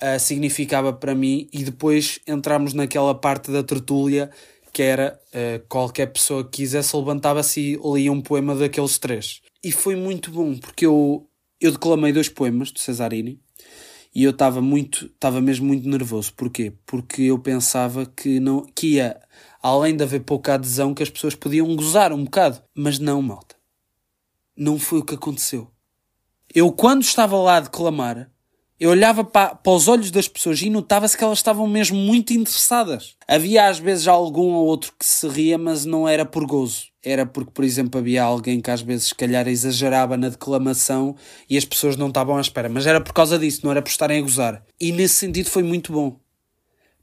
uh, 0.00 0.20
significava 0.20 0.92
para 0.92 1.14
mim, 1.14 1.48
e 1.52 1.64
depois 1.64 2.20
entramos 2.26 2.72
naquela 2.72 3.14
parte 3.14 3.50
da 3.50 3.62
tertúlia 3.62 4.30
que 4.72 4.82
era 4.82 5.18
uh, 5.28 5.66
qualquer 5.68 6.06
pessoa 6.12 6.44
que 6.44 6.58
quisesse 6.58 6.94
levantava-se 6.94 7.60
e 7.60 7.80
lia 7.94 8.12
um 8.12 8.20
poema 8.20 8.54
daqueles 8.54 8.98
três. 8.98 9.40
E 9.64 9.72
foi 9.72 9.96
muito 9.96 10.30
bom, 10.30 10.54
porque 10.54 10.84
eu, 10.84 11.26
eu 11.58 11.72
declamei 11.72 12.12
dois 12.12 12.28
poemas 12.28 12.70
de 12.70 12.80
Cesarini, 12.80 13.40
e 14.14 14.24
eu 14.24 14.30
estava 14.30 14.62
muito, 14.62 15.06
estava 15.06 15.42
mesmo 15.42 15.66
muito 15.66 15.86
nervoso. 15.88 16.32
Porquê? 16.34 16.72
Porque 16.86 17.22
eu 17.22 17.38
pensava 17.38 18.06
que, 18.06 18.40
não, 18.40 18.64
que 18.74 18.94
ia, 18.94 19.20
além 19.66 19.96
de 19.96 20.04
haver 20.04 20.20
pouca 20.20 20.54
adesão, 20.54 20.94
que 20.94 21.02
as 21.02 21.10
pessoas 21.10 21.34
podiam 21.34 21.74
gozar 21.74 22.12
um 22.12 22.24
bocado. 22.24 22.62
Mas 22.74 22.98
não, 22.98 23.20
malta. 23.20 23.56
Não 24.56 24.78
foi 24.78 25.00
o 25.00 25.04
que 25.04 25.14
aconteceu. 25.14 25.68
Eu, 26.54 26.70
quando 26.70 27.02
estava 27.02 27.36
lá 27.36 27.56
a 27.56 27.60
declamar, 27.60 28.30
eu 28.78 28.90
olhava 28.90 29.24
para, 29.24 29.54
para 29.56 29.72
os 29.72 29.88
olhos 29.88 30.10
das 30.10 30.28
pessoas 30.28 30.62
e 30.62 30.70
notava-se 30.70 31.16
que 31.16 31.24
elas 31.24 31.38
estavam 31.38 31.66
mesmo 31.66 31.96
muito 31.96 32.32
interessadas. 32.32 33.16
Havia 33.26 33.68
às 33.68 33.78
vezes 33.78 34.06
algum 34.06 34.52
ou 34.52 34.66
outro 34.66 34.92
que 34.96 35.04
se 35.04 35.26
ria, 35.26 35.58
mas 35.58 35.84
não 35.84 36.06
era 36.06 36.24
por 36.24 36.46
gozo. 36.46 36.84
Era 37.02 37.26
porque, 37.26 37.50
por 37.50 37.64
exemplo, 37.64 37.98
havia 37.98 38.22
alguém 38.22 38.60
que 38.60 38.70
às 38.70 38.82
vezes, 38.82 39.08
se 39.08 39.14
calhar, 39.14 39.48
exagerava 39.48 40.16
na 40.16 40.28
declamação 40.28 41.16
e 41.50 41.56
as 41.56 41.64
pessoas 41.64 41.96
não 41.96 42.08
estavam 42.08 42.36
à 42.36 42.40
espera. 42.40 42.68
Mas 42.68 42.86
era 42.86 43.00
por 43.00 43.12
causa 43.12 43.38
disso, 43.38 43.62
não 43.64 43.72
era 43.72 43.82
por 43.82 43.90
estarem 43.90 44.18
a 44.18 44.22
gozar. 44.22 44.64
E 44.80 44.92
nesse 44.92 45.14
sentido 45.14 45.50
foi 45.50 45.62
muito 45.64 45.92
bom. 45.92 46.20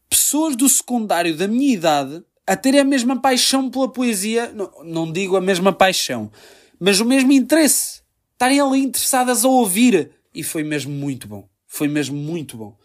Pessoas 0.10 0.56
do 0.56 0.70
secundário 0.70 1.36
da 1.36 1.48
minha 1.48 1.74
idade 1.74 2.24
a 2.46 2.56
terem 2.56 2.82
a 2.82 2.84
mesma 2.84 3.20
paixão 3.20 3.70
pela 3.70 3.90
poesia, 3.90 4.52
não, 4.54 4.72
não 4.84 5.12
digo 5.12 5.36
a 5.36 5.42
mesma 5.42 5.72
paixão, 5.72 6.32
mas 6.80 7.00
o 7.00 7.06
mesmo 7.06 7.32
interesse. 7.32 8.02
Estarem 8.34 8.60
ali 8.60 8.80
interessadas 8.80 9.46
a 9.46 9.48
ouvir. 9.48 10.12
E 10.34 10.44
foi 10.44 10.64
mesmo 10.64 10.92
muito 10.92 11.28
bom. 11.28 11.48
Foi 11.68 11.88
mesmo 11.88 12.18
muito 12.18 12.58
bom. 12.58 12.78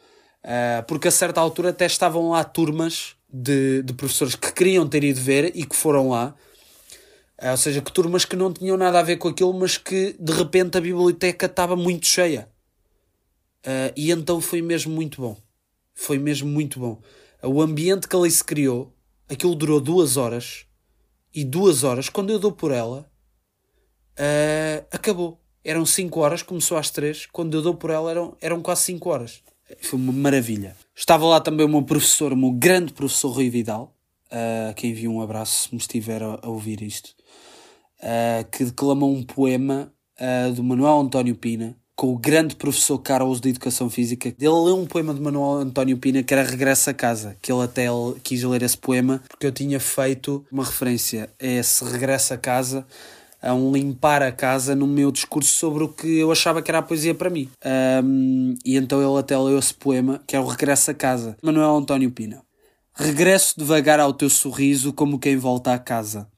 Uh, 0.45 0.83
porque 0.87 1.09
a 1.09 1.11
certa 1.11 1.41
altura 1.41 1.71
até 1.71 1.87
estavam 1.87 2.31
lá 2.31 2.45
turmas 2.45 3.17
de, 3.29 3.83
de 3.83 3.93
professores 3.93 4.35
que 4.37 4.53
queriam 4.53 4.89
ter 4.89 5.03
ido 5.03 5.21
ver 5.21 5.51
e 5.57 5.65
que 5.65 5.75
foram 5.75 6.11
lá. 6.11 6.35
Uh, 7.43 7.51
ou 7.51 7.57
seja, 7.57 7.81
que 7.81 7.91
turmas 7.91 8.25
que 8.25 8.37
não 8.37 8.53
tinham 8.53 8.77
nada 8.77 9.01
a 9.01 9.03
ver 9.03 9.17
com 9.17 9.29
aquilo, 9.29 9.53
mas 9.53 9.77
que 9.77 10.15
de 10.21 10.33
repente 10.33 10.79
a 10.79 10.81
biblioteca 10.81 11.47
estava 11.47 11.75
muito 11.75 12.07
cheia. 12.07 12.49
Uh, 13.67 13.93
e 13.97 14.13
então 14.13 14.41
foi 14.41 14.63
mesmo 14.63 14.95
muito 14.95 15.21
bom. 15.21 15.37
Foi 15.95 16.19
mesmo 16.19 16.49
muito 16.49 16.79
bom. 16.79 17.03
O 17.43 17.61
ambiente 17.61 18.07
que 18.07 18.15
ali 18.15 18.31
se 18.31 18.45
criou, 18.45 18.95
aquilo 19.29 19.55
durou 19.55 19.81
duas 19.81 20.17
horas. 20.17 20.65
E 21.35 21.45
duas 21.45 21.85
horas, 21.85 22.09
quando 22.09 22.31
eu 22.31 22.39
dou 22.39 22.51
por 22.51 22.73
ela, 22.73 23.09
acabou 24.91 25.39
eram 25.69 25.85
5 25.85 26.19
horas, 26.21 26.43
começou 26.43 26.79
às 26.79 26.91
3, 26.91 27.27
quando 27.27 27.55
eu 27.55 27.63
dou 27.63 27.75
por 27.75 27.91
ela 27.91 28.11
eram, 28.11 28.37
eram 28.41 28.63
quase 28.63 28.83
5 28.85 29.11
horas. 29.11 29.43
Foi 29.83 29.99
uma 29.99 30.13
maravilha. 30.13 30.75
Estava 30.97 31.27
lá 31.27 31.41
também 31.41 31.67
o 31.67 31.69
meu 31.69 31.83
professor, 31.83 32.33
o 32.33 32.37
meu 32.37 32.53
grande 32.53 32.93
professor 32.93 33.29
Rui 33.29 33.51
Vidal, 33.51 33.95
uh, 34.33 34.75
que 34.75 34.87
envio 34.87 35.13
um 35.13 35.21
abraço 35.21 35.69
se 35.69 35.75
me 35.75 35.79
estiver 35.79 36.23
a, 36.23 36.39
a 36.41 36.49
ouvir 36.49 36.81
isto, 36.81 37.15
uh, 38.01 38.49
que 38.51 38.65
declamou 38.65 39.13
um 39.13 39.23
poema 39.23 39.93
uh, 40.19 40.53
do 40.55 40.65
Manuel 40.65 41.01
António 41.01 41.35
Pina, 41.35 41.77
com 41.99 42.13
o 42.13 42.17
grande 42.17 42.55
professor 42.55 42.97
Carlos 43.01 43.41
de 43.41 43.49
Educação 43.49 43.91
Física. 43.91 44.29
Ele 44.29 44.37
leu 44.41 44.79
um 44.79 44.87
poema 44.87 45.13
de 45.13 45.21
Manuel 45.21 45.63
António 45.63 45.99
Pina 45.99 46.23
que 46.23 46.33
era 46.33 46.49
Regressa 46.49 46.93
a 46.93 46.95
Casa, 46.95 47.37
que 47.43 47.51
ele 47.51 47.61
até 47.61 47.87
quis 48.23 48.45
ler 48.45 48.63
esse 48.63 48.79
poema 48.79 49.21
porque 49.29 49.45
eu 49.45 49.51
tinha 49.51 49.81
feito 49.81 50.47
uma 50.53 50.65
referência 50.65 51.29
a 51.43 51.45
esse 51.45 51.85
Regressa 51.85 52.35
a 52.35 52.39
Casa 52.39 52.87
a 53.43 53.53
um 53.53 53.73
limpar 53.73 54.23
a 54.23 54.31
casa 54.31 54.77
no 54.77 54.87
meu 54.87 55.11
discurso 55.11 55.53
sobre 55.53 55.83
o 55.83 55.89
que 55.89 56.19
eu 56.19 56.31
achava 56.31 56.63
que 56.63 56.71
era 56.71 56.79
a 56.79 56.83
poesia 56.83 57.17
para 57.17 57.31
mim. 57.31 57.51
Um, 58.05 58.55
e 58.65 58.77
então 58.77 59.03
ele 59.03 59.19
até 59.19 59.37
leu 59.37 59.59
esse 59.59 59.75
poema, 59.75 60.21
que 60.25 60.37
é 60.37 60.41
o 60.41 60.47
Regresso 60.47 60.93
a 60.93 60.95
Casa, 60.95 61.37
Manuel 61.43 61.77
António 61.77 62.13
Pina. 62.13 62.43
Regresso 62.95 63.55
devagar 63.59 63.99
ao 63.99 64.13
teu 64.13 64.31
sorriso 64.31 64.93
como 64.93 65.19
quem 65.19 65.37
volta 65.37 65.73
à 65.73 65.79
casa. 65.79 66.29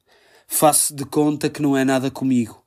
Faço 0.46 0.94
de 0.94 1.04
conta 1.04 1.50
que 1.50 1.60
não 1.60 1.76
é 1.76 1.84
nada 1.84 2.10
comigo. 2.10 2.59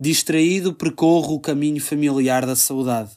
Distraído 0.00 0.72
percorro 0.72 1.34
o 1.34 1.40
caminho 1.40 1.80
familiar 1.80 2.46
da 2.46 2.56
saudade. 2.56 3.10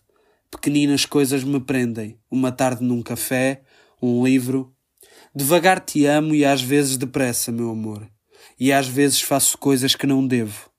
Pequeninas 0.51 1.05
coisas 1.05 1.43
me 1.43 1.59
prendem. 1.59 2.17
Uma 2.29 2.51
tarde 2.51 2.83
num 2.83 3.01
café, 3.01 3.63
um 4.01 4.25
livro. 4.25 4.73
Devagar 5.33 5.79
te 5.79 6.05
amo 6.05 6.35
e 6.35 6.43
às 6.43 6.61
vezes 6.61 6.97
depressa, 6.97 7.51
meu 7.51 7.71
amor 7.71 8.07
e 8.59 8.71
às 8.71 8.87
vezes 8.87 9.21
faço 9.21 9.57
coisas 9.57 9.95
que 9.95 10.07
não 10.07 10.25
devo. 10.25 10.69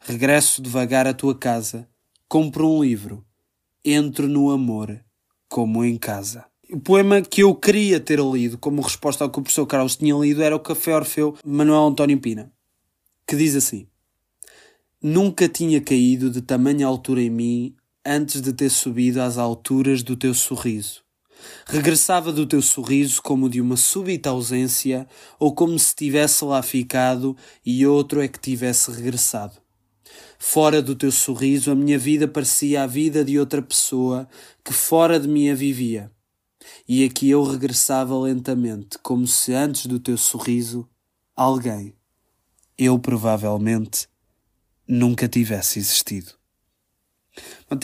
Regresso 0.00 0.62
devagar 0.62 1.06
à 1.06 1.14
tua 1.14 1.34
casa, 1.34 1.88
compro 2.28 2.68
um 2.68 2.82
livro, 2.82 3.24
entro 3.84 4.28
no 4.28 4.50
amor, 4.50 5.00
como 5.48 5.84
em 5.84 5.96
casa. 5.96 6.44
O 6.72 6.80
poema 6.80 7.20
que 7.20 7.42
eu 7.42 7.54
queria 7.54 7.98
ter 7.98 8.20
lido, 8.20 8.56
como 8.56 8.80
resposta 8.80 9.24
ao 9.24 9.30
que 9.30 9.38
o 9.38 9.42
professor 9.42 9.66
Carlos 9.66 9.96
tinha 9.96 10.14
lido, 10.14 10.42
era 10.42 10.54
o 10.54 10.60
Café 10.60 10.94
Orfeu, 10.94 11.36
Manuel 11.44 11.86
António 11.86 12.18
Pina, 12.20 12.52
que 13.26 13.36
diz 13.36 13.56
assim: 13.56 13.86
Nunca 15.02 15.48
tinha 15.48 15.80
caído 15.80 16.30
de 16.30 16.42
tamanha 16.42 16.86
altura 16.86 17.22
em 17.22 17.30
mim 17.30 17.74
antes 18.04 18.42
de 18.42 18.52
ter 18.52 18.68
subido 18.68 19.22
às 19.22 19.38
alturas 19.38 20.02
do 20.02 20.14
teu 20.14 20.34
sorriso. 20.34 21.00
Regressava 21.64 22.30
do 22.30 22.44
teu 22.44 22.60
sorriso 22.60 23.22
como 23.22 23.48
de 23.48 23.62
uma 23.62 23.78
súbita 23.78 24.28
ausência, 24.28 25.08
ou 25.38 25.54
como 25.54 25.78
se 25.78 25.94
tivesse 25.94 26.44
lá 26.44 26.62
ficado 26.62 27.34
e 27.64 27.86
outro 27.86 28.20
é 28.20 28.28
que 28.28 28.38
tivesse 28.38 28.90
regressado. 28.90 29.54
Fora 30.38 30.82
do 30.82 30.94
teu 30.94 31.10
sorriso, 31.10 31.70
a 31.70 31.74
minha 31.74 31.98
vida 31.98 32.28
parecia 32.28 32.82
a 32.82 32.86
vida 32.86 33.24
de 33.24 33.38
outra 33.38 33.62
pessoa 33.62 34.28
que 34.62 34.74
fora 34.74 35.18
de 35.18 35.26
mim 35.26 35.48
a 35.48 35.54
vivia. 35.54 36.12
E 36.86 37.06
aqui 37.06 37.30
eu 37.30 37.42
regressava 37.42 38.18
lentamente, 38.18 38.98
como 39.02 39.26
se 39.26 39.54
antes 39.54 39.86
do 39.86 39.98
teu 39.98 40.18
sorriso, 40.18 40.86
alguém, 41.34 41.94
eu 42.76 42.98
provavelmente, 42.98 44.09
nunca 44.90 45.28
tivesse 45.28 45.78
existido. 45.78 46.32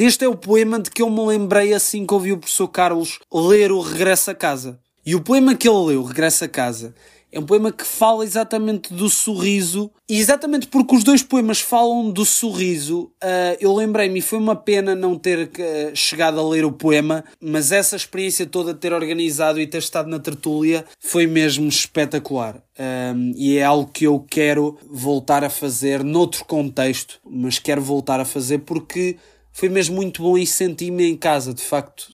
Este 0.00 0.24
é 0.24 0.28
o 0.28 0.36
poema 0.36 0.80
de 0.80 0.90
que 0.90 1.00
eu 1.00 1.08
me 1.08 1.24
lembrei 1.24 1.72
assim 1.72 2.04
que 2.04 2.12
ouvi 2.12 2.32
o 2.32 2.38
professor 2.38 2.68
Carlos 2.68 3.20
ler 3.32 3.70
o 3.70 3.80
Regresso 3.80 4.30
a 4.30 4.34
Casa. 4.34 4.80
E 5.04 5.14
o 5.14 5.20
poema 5.20 5.54
que 5.54 5.68
ele 5.68 5.86
leu, 5.86 6.02
Regresso 6.02 6.44
a 6.44 6.48
Casa, 6.48 6.94
é 7.30 7.38
um 7.38 7.44
poema 7.44 7.72
que 7.72 7.84
fala 7.84 8.24
exatamente 8.24 8.94
do 8.94 9.10
sorriso, 9.10 9.90
e 10.08 10.18
exatamente 10.18 10.68
porque 10.68 10.94
os 10.94 11.04
dois 11.04 11.22
poemas 11.22 11.60
falam 11.60 12.10
do 12.10 12.24
sorriso, 12.24 13.10
uh, 13.22 13.56
eu 13.60 13.74
lembrei-me, 13.74 14.20
foi 14.20 14.38
uma 14.38 14.56
pena 14.56 14.94
não 14.94 15.18
ter 15.18 15.48
uh, 15.48 15.94
chegado 15.94 16.40
a 16.40 16.48
ler 16.48 16.64
o 16.64 16.72
poema, 16.72 17.24
mas 17.40 17.72
essa 17.72 17.96
experiência 17.96 18.46
toda 18.46 18.72
de 18.72 18.80
ter 18.80 18.92
organizado 18.92 19.60
e 19.60 19.66
ter 19.66 19.78
estado 19.78 20.08
na 20.08 20.18
tertúlia 20.18 20.84
foi 21.00 21.26
mesmo 21.26 21.68
espetacular. 21.68 22.62
Um, 22.78 23.32
e 23.36 23.56
é 23.56 23.64
algo 23.64 23.90
que 23.90 24.06
eu 24.06 24.24
quero 24.28 24.78
voltar 24.88 25.42
a 25.42 25.50
fazer 25.50 26.04
noutro 26.04 26.44
contexto, 26.44 27.18
mas 27.24 27.58
quero 27.58 27.80
voltar 27.80 28.20
a 28.20 28.24
fazer 28.24 28.58
porque 28.58 29.16
foi 29.52 29.68
mesmo 29.68 29.96
muito 29.96 30.22
bom 30.22 30.36
e 30.36 30.46
senti-me 30.46 31.04
em 31.04 31.16
casa, 31.16 31.54
de 31.54 31.62
facto. 31.62 32.10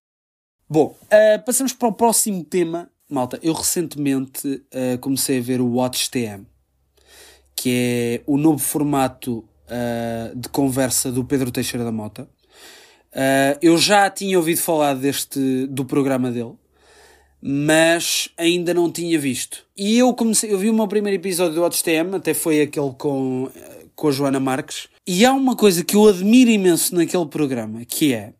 Bom, 0.68 0.96
uh, 1.04 1.44
passamos 1.44 1.72
para 1.72 1.88
o 1.88 1.92
próximo 1.92 2.42
tema. 2.44 2.88
Malta, 3.12 3.38
eu 3.42 3.52
recentemente 3.52 4.46
uh, 4.48 4.98
comecei 5.00 5.38
a 5.38 5.42
ver 5.42 5.60
o 5.60 5.74
Watch 5.74 6.10
TM, 6.10 6.46
que 7.54 7.70
é 7.70 8.22
o 8.26 8.36
novo 8.36 8.58
formato 8.58 9.38
uh, 9.38 10.36
de 10.36 10.48
conversa 10.48 11.12
do 11.12 11.24
Pedro 11.24 11.50
Teixeira 11.50 11.84
da 11.84 11.92
Mota. 11.92 12.28
eu 13.60 13.76
já 13.76 14.08
tinha 14.08 14.38
ouvido 14.38 14.60
falar 14.60 14.94
deste, 14.94 15.66
do 15.66 15.84
programa 15.84 16.30
dele, 16.30 16.54
mas 17.40 18.30
ainda 18.38 18.72
não 18.72 18.90
tinha 18.90 19.18
visto. 19.18 19.64
E 19.76 19.98
eu 19.98 20.14
comecei, 20.14 20.52
eu 20.52 20.58
vi 20.58 20.70
o 20.70 20.74
meu 20.74 20.88
primeiro 20.88 21.20
episódio 21.20 21.54
do 21.54 21.62
Watch 21.62 21.82
TM, 21.82 22.14
até 22.16 22.32
foi 22.32 22.62
aquele 22.62 22.92
com, 22.92 23.50
com 23.94 24.08
a 24.08 24.12
Joana 24.12 24.40
Marques, 24.40 24.88
e 25.06 25.24
há 25.26 25.32
uma 25.32 25.56
coisa 25.56 25.84
que 25.84 25.96
eu 25.96 26.08
admiro 26.08 26.50
imenso 26.50 26.94
naquele 26.94 27.26
programa, 27.26 27.84
que 27.84 28.14
é 28.14 28.32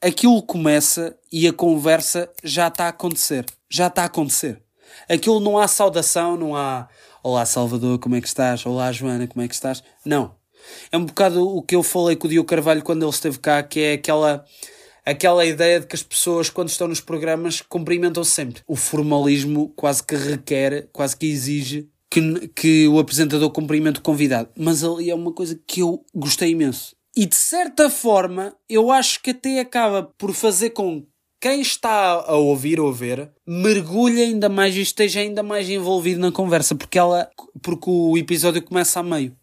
aquilo 0.00 0.42
começa 0.42 1.16
e 1.30 1.46
a 1.46 1.52
conversa 1.52 2.30
já 2.42 2.68
está 2.68 2.86
a 2.86 2.88
acontecer. 2.88 3.46
Já 3.70 3.88
está 3.88 4.02
a 4.02 4.06
acontecer. 4.06 4.62
Aquilo 5.08 5.40
não 5.40 5.58
há 5.58 5.68
saudação, 5.68 6.36
não 6.36 6.56
há 6.56 6.88
Olá 7.22 7.44
Salvador, 7.44 7.98
como 7.98 8.16
é 8.16 8.20
que 8.20 8.28
estás? 8.28 8.64
Olá 8.64 8.90
Joana, 8.90 9.26
como 9.26 9.44
é 9.44 9.48
que 9.48 9.54
estás? 9.54 9.82
Não. 10.04 10.34
É 10.90 10.96
um 10.96 11.04
bocado 11.04 11.46
o 11.46 11.62
que 11.62 11.76
eu 11.76 11.82
falei 11.82 12.16
com 12.16 12.26
o 12.26 12.30
Diogo 12.30 12.48
Carvalho 12.48 12.82
quando 12.82 13.02
ele 13.02 13.10
esteve 13.10 13.38
cá, 13.38 13.62
que 13.62 13.80
é 13.80 13.92
aquela 13.94 14.44
aquela 15.04 15.44
ideia 15.44 15.80
de 15.80 15.86
que 15.86 15.94
as 15.94 16.02
pessoas, 16.02 16.50
quando 16.50 16.68
estão 16.68 16.88
nos 16.88 17.00
programas, 17.00 17.60
cumprimentam 17.60 18.24
-se 18.24 18.30
sempre. 18.30 18.62
O 18.66 18.76
formalismo 18.76 19.72
quase 19.76 20.02
que 20.02 20.16
requer, 20.16 20.88
quase 20.92 21.16
que 21.16 21.26
exige 21.26 21.88
que, 22.10 22.48
que 22.48 22.88
o 22.88 22.98
apresentador 22.98 23.50
cumprimente 23.50 24.00
o 24.00 24.02
convidado. 24.02 24.48
Mas 24.56 24.82
ali 24.82 25.10
é 25.10 25.14
uma 25.14 25.32
coisa 25.32 25.58
que 25.66 25.80
eu 25.80 26.04
gostei 26.14 26.50
imenso. 26.50 26.96
E 27.16 27.26
de 27.26 27.36
certa 27.36 27.90
forma, 27.90 28.54
eu 28.68 28.90
acho 28.90 29.20
que 29.22 29.30
até 29.30 29.60
acaba 29.60 30.02
por 30.16 30.32
fazer 30.32 30.70
com 30.70 31.06
quem 31.40 31.60
está 31.60 32.24
a 32.26 32.36
ouvir 32.36 32.80
ou 32.80 32.92
ver 32.92 33.30
mergulhe 33.46 34.22
ainda 34.22 34.48
mais 34.48 34.74
e 34.76 34.80
esteja 34.80 35.20
ainda 35.20 35.42
mais 35.42 35.68
envolvido 35.68 36.20
na 36.20 36.32
conversa, 36.32 36.74
porque, 36.74 36.98
ela, 36.98 37.30
porque 37.62 37.88
o 37.88 38.16
episódio 38.18 38.62
começa 38.62 39.00
a 39.00 39.02
meio. 39.02 39.36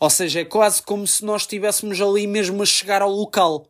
Ou 0.00 0.08
seja, 0.08 0.40
é 0.40 0.44
quase 0.44 0.80
como 0.82 1.06
se 1.06 1.24
nós 1.24 1.42
estivéssemos 1.42 2.00
ali 2.00 2.26
mesmo 2.26 2.62
a 2.62 2.66
chegar 2.66 3.02
ao 3.02 3.10
local. 3.10 3.66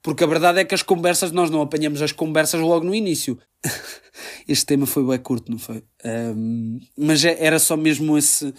Porque 0.00 0.22
a 0.22 0.26
verdade 0.26 0.60
é 0.60 0.64
que 0.64 0.74
as 0.74 0.82
conversas, 0.82 1.32
nós 1.32 1.50
não 1.50 1.60
apanhamos 1.60 2.00
as 2.00 2.12
conversas 2.12 2.60
logo 2.60 2.84
no 2.86 2.94
início. 2.94 3.36
este 4.46 4.64
tema 4.64 4.86
foi 4.86 5.04
bem 5.04 5.18
curto, 5.18 5.50
não 5.50 5.58
foi? 5.58 5.82
Um, 6.04 6.78
mas 6.96 7.24
é, 7.24 7.36
era 7.44 7.58
só 7.58 7.76
mesmo 7.76 8.16
esse, 8.16 8.54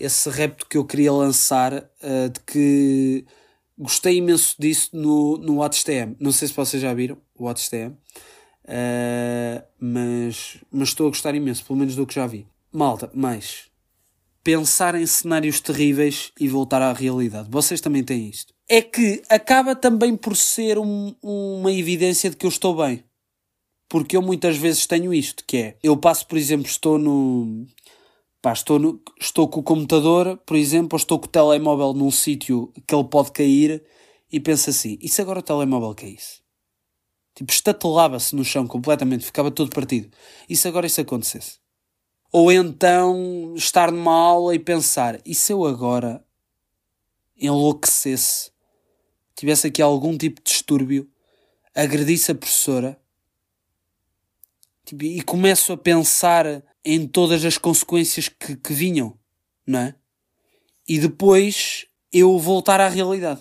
esse 0.00 0.30
repto 0.30 0.66
que 0.66 0.78
eu 0.78 0.86
queria 0.86 1.12
lançar 1.12 1.74
uh, 1.74 2.30
de 2.32 2.40
que 2.40 3.26
gostei 3.78 4.16
imenso 4.16 4.54
disso 4.58 4.90
no, 4.92 5.36
no 5.38 5.56
WatchTM. 5.56 6.16
Não 6.18 6.32
sei 6.32 6.48
se 6.48 6.54
vocês 6.54 6.82
já 6.82 6.92
viram 6.94 7.18
o 7.34 7.44
WatchTM, 7.44 7.92
uh, 7.92 9.64
mas, 9.78 10.58
mas 10.70 10.88
estou 10.88 11.06
a 11.06 11.10
gostar 11.10 11.34
imenso, 11.34 11.64
pelo 11.64 11.78
menos 11.78 11.94
do 11.94 12.06
que 12.06 12.14
já 12.14 12.26
vi. 12.26 12.46
Malta, 12.72 13.10
mais 13.14 13.66
pensar 14.46 14.94
em 14.94 15.04
cenários 15.04 15.60
terríveis 15.60 16.30
e 16.38 16.46
voltar 16.46 16.80
à 16.80 16.92
realidade. 16.92 17.48
Vocês 17.50 17.80
também 17.80 18.04
têm 18.04 18.28
isto. 18.28 18.54
É 18.68 18.80
que 18.80 19.20
acaba 19.28 19.74
também 19.74 20.16
por 20.16 20.36
ser 20.36 20.78
um, 20.78 21.16
uma 21.20 21.72
evidência 21.72 22.30
de 22.30 22.36
que 22.36 22.46
eu 22.46 22.50
estou 22.50 22.76
bem. 22.76 23.02
Porque 23.88 24.16
eu 24.16 24.22
muitas 24.22 24.56
vezes 24.56 24.86
tenho 24.86 25.12
isto, 25.12 25.42
que 25.44 25.56
é, 25.56 25.76
eu 25.82 25.96
passo, 25.96 26.28
por 26.28 26.38
exemplo, 26.38 26.66
estou 26.66 26.96
no, 26.96 27.66
Pá, 28.46 28.52
estou, 28.52 28.78
no, 28.78 29.02
estou 29.20 29.48
com 29.48 29.58
o 29.58 29.62
computador, 29.64 30.36
por 30.46 30.56
exemplo, 30.56 30.90
ou 30.92 30.98
estou 30.98 31.18
com 31.18 31.26
o 31.26 31.28
telemóvel 31.28 31.92
num 31.92 32.12
sítio 32.12 32.72
que 32.86 32.94
ele 32.94 33.02
pode 33.02 33.32
cair 33.32 33.82
e 34.30 34.38
penso 34.38 34.70
assim: 34.70 34.96
e 35.02 35.08
se 35.08 35.20
agora 35.20 35.40
o 35.40 35.42
telemóvel 35.42 35.92
caísse? 35.96 36.42
Tipo, 37.34 37.50
estatelava-se 37.50 38.36
no 38.36 38.44
chão 38.44 38.64
completamente, 38.64 39.24
ficava 39.24 39.50
todo 39.50 39.74
partido. 39.74 40.16
E 40.48 40.54
se 40.54 40.68
agora 40.68 40.86
isso 40.86 41.00
acontecesse? 41.00 41.58
Ou 42.30 42.52
então 42.52 43.52
estar 43.56 43.90
numa 43.90 44.14
aula 44.14 44.54
e 44.54 44.60
pensar: 44.60 45.20
e 45.26 45.34
se 45.34 45.52
eu 45.52 45.64
agora 45.64 46.24
enlouquecesse, 47.36 48.52
tivesse 49.34 49.66
aqui 49.66 49.82
algum 49.82 50.16
tipo 50.16 50.40
de 50.40 50.52
distúrbio, 50.52 51.10
agredisse 51.74 52.30
a 52.30 52.34
professora 52.36 52.96
tipo, 54.84 55.02
e 55.02 55.20
começo 55.22 55.72
a 55.72 55.76
pensar 55.76 56.62
em 56.86 57.04
todas 57.04 57.44
as 57.44 57.58
consequências 57.58 58.28
que, 58.28 58.54
que 58.54 58.72
vinham, 58.72 59.18
não 59.66 59.80
é? 59.80 59.94
E 60.88 61.00
depois 61.00 61.88
eu 62.12 62.38
voltar 62.38 62.80
à 62.80 62.88
realidade. 62.88 63.40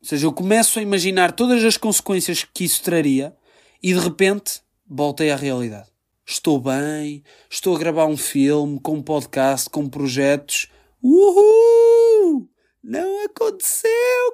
Ou 0.00 0.08
seja, 0.08 0.26
eu 0.26 0.32
começo 0.32 0.80
a 0.80 0.82
imaginar 0.82 1.30
todas 1.30 1.62
as 1.62 1.76
consequências 1.76 2.42
que 2.42 2.64
isso 2.64 2.82
traria 2.82 3.36
e 3.80 3.94
de 3.94 4.00
repente 4.00 4.60
voltei 4.84 5.30
à 5.30 5.36
realidade. 5.36 5.88
Estou 6.26 6.60
bem, 6.60 7.22
estou 7.48 7.76
a 7.76 7.78
gravar 7.78 8.06
um 8.06 8.16
filme, 8.16 8.80
com 8.80 8.96
um 8.96 9.02
podcast, 9.02 9.70
com 9.70 9.88
projetos. 9.88 10.68
Uhul! 11.00 12.50
Não 12.82 13.24
aconteceu, 13.24 13.90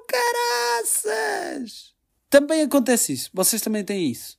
caraças! 0.09 1.95
Também 2.31 2.63
acontece 2.63 3.13
isso. 3.13 3.31
Vocês 3.35 3.61
também 3.61 3.85
têm 3.85 4.11
isso 4.11 4.38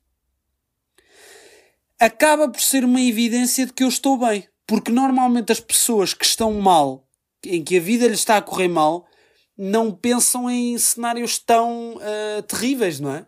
acaba 2.00 2.48
por 2.48 2.62
ser 2.62 2.86
uma 2.86 3.02
evidência 3.02 3.66
de 3.66 3.74
que 3.74 3.84
eu 3.84 3.90
estou 3.90 4.18
bem. 4.18 4.48
Porque 4.66 4.92
normalmente 4.92 5.52
as 5.52 5.60
pessoas 5.60 6.14
que 6.14 6.26
estão 6.26 6.54
mal, 6.54 7.08
em 7.46 7.64
que 7.64 7.78
a 7.78 7.82
vida 7.82 8.08
lhes 8.08 8.20
está 8.20 8.38
a 8.38 8.42
correr 8.42 8.68
mal, 8.68 9.06
não 9.58 9.92
pensam 9.92 10.50
em 10.50 10.78
cenários 10.78 11.38
tão 11.38 11.96
uh, 11.96 12.42
terríveis, 12.44 13.00
não 13.00 13.14
é? 13.14 13.26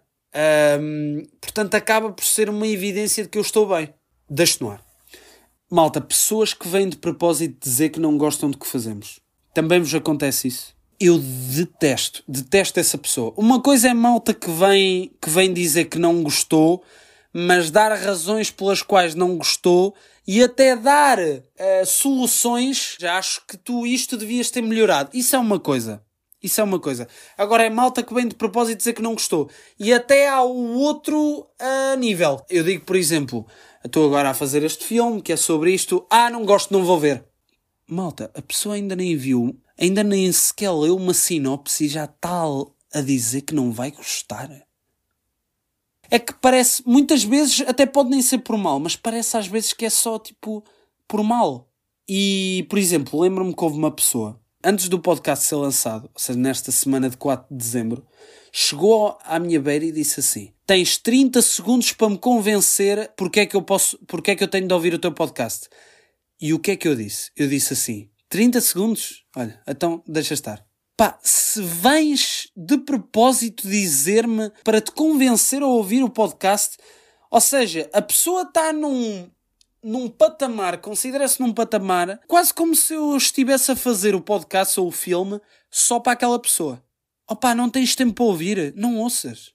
Um, 0.79 1.23
portanto, 1.41 1.75
acaba 1.75 2.11
por 2.11 2.23
ser 2.23 2.49
uma 2.49 2.65
evidência 2.65 3.23
de 3.23 3.29
que 3.29 3.37
eu 3.37 3.41
estou 3.41 3.67
bem. 3.67 3.93
Deixo 4.29 4.63
no 4.63 4.71
ar. 4.71 4.81
Malta, 5.69 5.99
pessoas 5.99 6.53
que 6.53 6.67
vêm 6.67 6.87
de 6.87 6.97
propósito 6.97 7.57
dizer 7.61 7.89
que 7.89 7.99
não 7.99 8.17
gostam 8.17 8.49
do 8.49 8.57
que 8.57 8.67
fazemos. 8.67 9.19
Também 9.53 9.79
vos 9.79 9.93
acontece 9.93 10.47
isso? 10.47 10.75
Eu 10.99 11.17
detesto, 11.17 12.23
detesto 12.27 12.79
essa 12.79 12.97
pessoa. 12.97 13.33
Uma 13.35 13.61
coisa 13.61 13.89
é 13.89 13.93
malta 13.93 14.33
que 14.33 14.49
vem, 14.49 15.11
que 15.21 15.29
vem 15.29 15.51
dizer 15.51 15.85
que 15.85 15.97
não 15.97 16.23
gostou 16.23 16.83
mas 17.33 17.71
dar 17.71 17.93
razões 17.93 18.51
pelas 18.51 18.81
quais 18.81 19.15
não 19.15 19.37
gostou 19.37 19.95
e 20.27 20.43
até 20.43 20.75
dar 20.75 21.19
uh, 21.19 21.85
soluções. 21.85 22.95
Já 22.99 23.17
acho 23.17 23.41
que 23.47 23.57
tu 23.57 23.85
isto 23.85 24.17
devias 24.17 24.51
ter 24.51 24.61
melhorado. 24.61 25.09
Isso 25.13 25.35
é 25.35 25.39
uma 25.39 25.59
coisa. 25.59 26.03
Isso 26.41 26.59
é 26.59 26.63
uma 26.63 26.79
coisa. 26.79 27.07
Agora 27.37 27.63
é 27.63 27.69
malta 27.69 28.01
que 28.01 28.13
vem 28.13 28.27
de 28.27 28.35
propósito 28.35 28.79
dizer 28.79 28.93
que 28.93 29.01
não 29.01 29.13
gostou. 29.13 29.49
E 29.79 29.93
até 29.93 30.27
há 30.27 30.41
o 30.41 30.73
outro 30.79 31.41
uh, 31.41 31.97
nível. 31.97 32.43
Eu 32.49 32.63
digo, 32.63 32.83
por 32.83 32.95
exemplo, 32.95 33.45
estou 33.85 34.05
agora 34.07 34.31
a 34.31 34.33
fazer 34.33 34.63
este 34.63 34.83
filme 34.83 35.21
que 35.21 35.31
é 35.31 35.37
sobre 35.37 35.71
isto. 35.71 36.05
Ah, 36.09 36.29
não 36.29 36.43
gosto, 36.43 36.73
não 36.73 36.83
vou 36.83 36.99
ver. 36.99 37.23
Malta, 37.87 38.31
a 38.33 38.41
pessoa 38.41 38.75
ainda 38.75 38.95
nem 38.95 39.15
viu, 39.17 39.59
ainda 39.77 40.01
nem 40.01 40.31
sequer 40.31 40.71
leu 40.71 40.95
uma 40.95 41.13
sinopse 41.13 41.85
e 41.85 41.89
já 41.89 42.05
está 42.05 42.43
a 42.93 43.01
dizer 43.01 43.41
que 43.41 43.53
não 43.53 43.71
vai 43.71 43.91
gostar 43.91 44.49
é 46.11 46.19
que 46.19 46.33
parece, 46.33 46.83
muitas 46.85 47.23
vezes 47.23 47.61
até 47.61 47.85
pode 47.85 48.09
nem 48.09 48.21
ser 48.21 48.39
por 48.39 48.57
mal, 48.57 48.79
mas 48.79 48.97
parece 48.97 49.37
às 49.37 49.47
vezes 49.47 49.71
que 49.71 49.85
é 49.85 49.89
só 49.89 50.19
tipo 50.19 50.61
por 51.07 51.23
mal. 51.23 51.69
E, 52.07 52.67
por 52.69 52.77
exemplo, 52.77 53.21
lembro-me 53.21 53.55
que 53.55 53.63
houve 53.63 53.77
uma 53.77 53.89
pessoa, 53.89 54.37
antes 54.61 54.89
do 54.89 54.99
podcast 54.99 55.45
ser 55.45 55.55
lançado, 55.55 56.09
ou 56.13 56.19
seja, 56.19 56.37
nesta 56.37 56.69
semana 56.69 57.09
de 57.09 57.15
4 57.15 57.47
de 57.49 57.57
dezembro, 57.57 58.05
chegou 58.51 59.17
à 59.23 59.39
minha 59.39 59.61
beira 59.61 59.85
e 59.85 59.91
disse 59.91 60.19
assim: 60.19 60.51
Tens 60.67 60.97
30 60.97 61.41
segundos 61.41 61.93
para 61.93 62.09
me 62.09 62.17
convencer 62.17 63.13
porque 63.15 63.39
é 63.39 63.45
que 63.45 63.55
eu 63.55 63.61
posso, 63.61 63.97
porque 64.05 64.31
é 64.31 64.35
que 64.35 64.43
eu 64.43 64.49
tenho 64.49 64.67
de 64.67 64.73
ouvir 64.73 64.93
o 64.93 64.99
teu 64.99 65.13
podcast. 65.13 65.69
E 66.41 66.53
o 66.53 66.59
que 66.59 66.71
é 66.71 66.75
que 66.75 66.89
eu 66.89 66.95
disse? 66.95 67.31
Eu 67.37 67.47
disse 67.47 67.71
assim: 67.71 68.09
30 68.27 68.59
segundos? 68.59 69.23
Olha, 69.33 69.61
então 69.65 70.03
deixa 70.05 70.33
estar. 70.33 70.70
Pá, 71.01 71.17
se 71.23 71.63
vens 71.63 72.51
de 72.55 72.77
propósito 72.77 73.67
dizer-me 73.67 74.51
para 74.63 74.79
te 74.79 74.91
convencer 74.91 75.63
a 75.63 75.65
ouvir 75.65 76.03
o 76.03 76.09
podcast, 76.11 76.77
ou 77.31 77.41
seja, 77.41 77.89
a 77.91 78.03
pessoa 78.03 78.43
está 78.43 78.71
num, 78.71 79.27
num 79.81 80.07
patamar, 80.07 80.77
considera-se 80.77 81.41
num 81.41 81.51
patamar, 81.51 82.19
quase 82.27 82.53
como 82.53 82.75
se 82.75 82.93
eu 82.93 83.17
estivesse 83.17 83.71
a 83.71 83.75
fazer 83.75 84.13
o 84.13 84.21
podcast 84.21 84.79
ou 84.79 84.89
o 84.89 84.91
filme 84.91 85.41
só 85.71 85.99
para 85.99 86.13
aquela 86.13 86.37
pessoa. 86.37 86.79
Opá, 87.27 87.55
não 87.55 87.67
tens 87.67 87.95
tempo 87.95 88.13
para 88.13 88.25
ouvir, 88.25 88.71
não 88.75 88.99
ouças. 88.99 89.53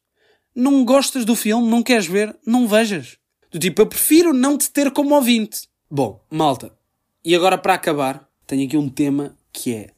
Não 0.52 0.84
gostas 0.84 1.24
do 1.24 1.36
filme, 1.36 1.68
não 1.68 1.80
queres 1.80 2.06
ver, 2.06 2.36
não 2.44 2.66
vejas. 2.66 3.18
Do 3.52 3.60
tipo, 3.60 3.82
eu 3.82 3.86
prefiro 3.86 4.32
não 4.32 4.58
te 4.58 4.68
ter 4.68 4.90
como 4.90 5.14
ouvinte. 5.14 5.68
Bom, 5.88 6.20
malta, 6.28 6.76
e 7.24 7.36
agora 7.36 7.56
para 7.56 7.74
acabar, 7.74 8.28
tenho 8.48 8.66
aqui 8.66 8.76
um 8.76 8.88
tema 8.88 9.38
que 9.52 9.72
é 9.72 9.95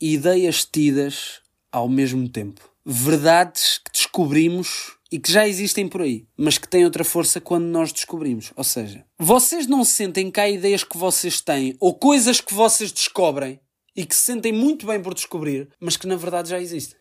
ideias 0.00 0.64
tidas 0.64 1.40
ao 1.70 1.88
mesmo 1.88 2.28
tempo. 2.28 2.68
Verdades 2.84 3.78
que 3.78 3.92
descobrimos 3.92 4.96
e 5.12 5.18
que 5.18 5.30
já 5.30 5.46
existem 5.46 5.88
por 5.88 6.02
aí, 6.02 6.26
mas 6.36 6.56
que 6.56 6.68
têm 6.68 6.84
outra 6.84 7.04
força 7.04 7.40
quando 7.40 7.64
nós 7.64 7.92
descobrimos. 7.92 8.52
Ou 8.56 8.64
seja, 8.64 9.04
vocês 9.18 9.66
não 9.66 9.84
sentem 9.84 10.30
que 10.30 10.40
há 10.40 10.48
ideias 10.48 10.84
que 10.84 10.96
vocês 10.96 11.40
têm 11.40 11.76
ou 11.80 11.94
coisas 11.94 12.40
que 12.40 12.54
vocês 12.54 12.92
descobrem 12.92 13.60
e 13.96 14.06
que 14.06 14.14
se 14.14 14.22
sentem 14.22 14.52
muito 14.52 14.86
bem 14.86 15.02
por 15.02 15.14
descobrir, 15.14 15.68
mas 15.80 15.96
que 15.96 16.06
na 16.06 16.16
verdade 16.16 16.50
já 16.50 16.60
existem. 16.60 16.99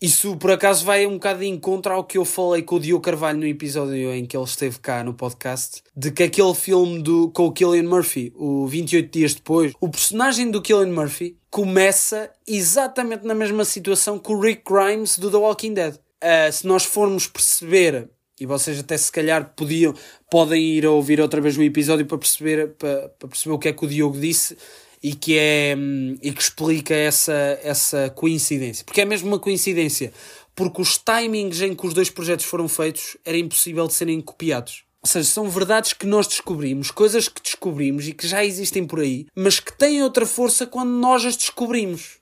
Isso 0.00 0.36
por 0.36 0.52
acaso 0.52 0.84
vai 0.84 1.04
um 1.06 1.14
bocado 1.14 1.40
de 1.40 1.46
encontro 1.46 1.92
ao 1.92 2.04
que 2.04 2.18
eu 2.18 2.24
falei 2.24 2.62
com 2.62 2.76
o 2.76 2.80
Diogo 2.80 3.02
Carvalho 3.02 3.40
no 3.40 3.46
episódio 3.46 4.14
em 4.14 4.24
que 4.24 4.36
ele 4.36 4.44
esteve 4.44 4.78
cá 4.78 5.02
no 5.02 5.12
podcast, 5.12 5.82
de 5.96 6.12
que 6.12 6.22
aquele 6.22 6.54
filme 6.54 7.02
do, 7.02 7.30
com 7.30 7.46
o 7.46 7.52
Killian 7.52 7.82
Murphy, 7.82 8.32
o 8.36 8.64
28 8.68 9.10
Dias 9.10 9.34
Depois, 9.34 9.72
o 9.80 9.88
personagem 9.88 10.52
do 10.52 10.62
Killian 10.62 10.92
Murphy 10.92 11.36
começa 11.50 12.30
exatamente 12.46 13.26
na 13.26 13.34
mesma 13.34 13.64
situação 13.64 14.20
que 14.20 14.30
o 14.30 14.40
Rick 14.40 14.62
Grimes 14.64 15.18
do 15.18 15.32
The 15.32 15.36
Walking 15.36 15.74
Dead. 15.74 15.94
Uh, 15.94 16.52
se 16.52 16.64
nós 16.64 16.84
formos 16.84 17.26
perceber, 17.26 18.08
e 18.38 18.46
vocês 18.46 18.78
até 18.78 18.96
se 18.96 19.10
calhar 19.10 19.52
podiam, 19.56 19.92
podem 20.30 20.62
ir 20.62 20.86
a 20.86 20.92
ouvir 20.92 21.20
outra 21.20 21.40
vez 21.40 21.58
o 21.58 21.62
episódio 21.62 22.06
para 22.06 22.18
perceber, 22.18 22.68
para, 22.78 23.08
para 23.08 23.28
perceber 23.28 23.52
o 23.52 23.58
que 23.58 23.66
é 23.66 23.72
que 23.72 23.84
o 23.84 23.88
Diogo 23.88 24.16
disse, 24.16 24.56
e 25.02 25.14
que 25.14 25.36
é 25.38 25.74
hum, 25.76 26.16
e 26.22 26.32
que 26.32 26.42
explica 26.42 26.94
essa, 26.94 27.58
essa 27.62 28.10
coincidência. 28.10 28.84
Porque 28.84 29.00
é 29.00 29.04
mesmo 29.04 29.28
uma 29.28 29.38
coincidência, 29.38 30.12
porque 30.54 30.82
os 30.82 30.98
timings 30.98 31.60
em 31.60 31.74
que 31.74 31.86
os 31.86 31.94
dois 31.94 32.10
projetos 32.10 32.44
foram 32.44 32.68
feitos 32.68 33.16
era 33.24 33.36
impossível 33.36 33.86
de 33.86 33.94
serem 33.94 34.20
copiados. 34.20 34.84
Ou 35.00 35.08
seja, 35.08 35.28
são 35.28 35.48
verdades 35.48 35.92
que 35.92 36.06
nós 36.06 36.26
descobrimos, 36.26 36.90
coisas 36.90 37.28
que 37.28 37.40
descobrimos 37.40 38.08
e 38.08 38.12
que 38.12 38.26
já 38.26 38.44
existem 38.44 38.84
por 38.84 39.00
aí, 39.00 39.26
mas 39.34 39.60
que 39.60 39.72
têm 39.72 40.02
outra 40.02 40.26
força 40.26 40.66
quando 40.66 40.90
nós 40.90 41.24
as 41.24 41.36
descobrimos. 41.36 42.18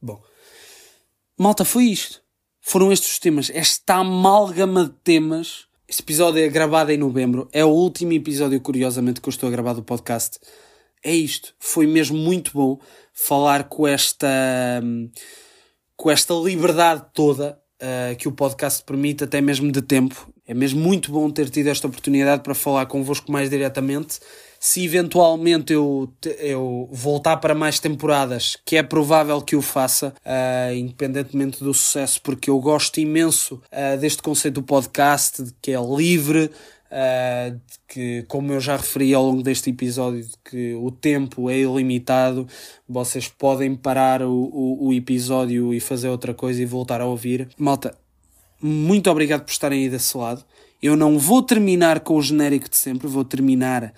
Bom, 0.00 0.22
malta, 1.38 1.64
foi 1.64 1.84
isto. 1.84 2.22
Foram 2.60 2.92
estes 2.92 3.12
os 3.12 3.18
temas. 3.18 3.50
Esta 3.52 3.96
amálgama 3.96 4.84
de 4.84 4.94
temas. 5.02 5.66
Este 5.88 6.02
episódio 6.02 6.42
é 6.42 6.48
gravado 6.48 6.92
em 6.92 6.96
novembro. 6.96 7.48
É 7.52 7.64
o 7.64 7.68
último 7.68 8.12
episódio, 8.12 8.60
curiosamente, 8.60 9.20
que 9.20 9.28
eu 9.28 9.32
estou 9.32 9.48
a 9.48 9.52
gravar 9.52 9.72
do 9.72 9.82
podcast. 9.82 10.38
É 11.02 11.12
isto. 11.14 11.54
Foi 11.58 11.86
mesmo 11.86 12.16
muito 12.16 12.52
bom 12.52 12.78
falar 13.12 13.64
com 13.64 13.86
esta. 13.86 14.28
com 15.96 16.10
esta 16.10 16.34
liberdade 16.34 17.04
toda 17.12 17.58
uh, 17.82 18.16
que 18.16 18.28
o 18.28 18.32
podcast 18.32 18.82
permite, 18.84 19.24
até 19.24 19.40
mesmo 19.40 19.70
de 19.72 19.82
tempo. 19.82 20.32
É 20.46 20.54
mesmo 20.54 20.80
muito 20.80 21.10
bom 21.10 21.30
ter 21.30 21.48
tido 21.48 21.68
esta 21.68 21.86
oportunidade 21.86 22.42
para 22.42 22.54
falar 22.54 22.86
convosco 22.86 23.30
mais 23.30 23.48
diretamente. 23.48 24.18
Se 24.58 24.84
eventualmente 24.84 25.72
eu, 25.72 26.12
eu 26.38 26.88
voltar 26.92 27.36
para 27.38 27.54
mais 27.54 27.80
temporadas, 27.80 28.56
que 28.64 28.76
é 28.76 28.82
provável 28.82 29.40
que 29.40 29.56
o 29.56 29.62
faça, 29.62 30.14
uh, 30.24 30.74
independentemente 30.74 31.62
do 31.62 31.74
sucesso, 31.74 32.20
porque 32.22 32.50
eu 32.50 32.60
gosto 32.60 32.98
imenso 32.98 33.60
uh, 33.72 33.98
deste 33.98 34.22
conceito 34.22 34.54
do 34.54 34.62
podcast, 34.62 35.44
que 35.60 35.72
é 35.72 35.80
livre, 35.80 36.50
Uh, 36.92 37.58
que, 37.88 38.22
como 38.28 38.52
eu 38.52 38.60
já 38.60 38.76
referi 38.76 39.14
ao 39.14 39.24
longo 39.24 39.42
deste 39.42 39.70
episódio, 39.70 40.28
que 40.44 40.74
o 40.74 40.90
tempo 40.90 41.48
é 41.48 41.58
ilimitado, 41.58 42.46
vocês 42.86 43.28
podem 43.28 43.74
parar 43.74 44.20
o, 44.20 44.30
o, 44.30 44.88
o, 44.88 44.92
episódio 44.92 45.72
e 45.72 45.80
fazer 45.80 46.10
outra 46.10 46.34
coisa 46.34 46.60
e 46.60 46.66
voltar 46.66 47.00
a 47.00 47.06
ouvir. 47.06 47.48
Malta, 47.56 47.96
muito 48.60 49.10
obrigado 49.10 49.42
por 49.42 49.50
estarem 49.50 49.84
aí 49.84 49.88
desse 49.88 50.14
lado. 50.18 50.44
Eu 50.82 50.94
não 50.94 51.18
vou 51.18 51.42
terminar 51.42 52.00
com 52.00 52.14
o 52.14 52.22
genérico 52.22 52.68
de 52.68 52.76
sempre, 52.76 53.08
vou 53.08 53.24
terminar 53.24 53.94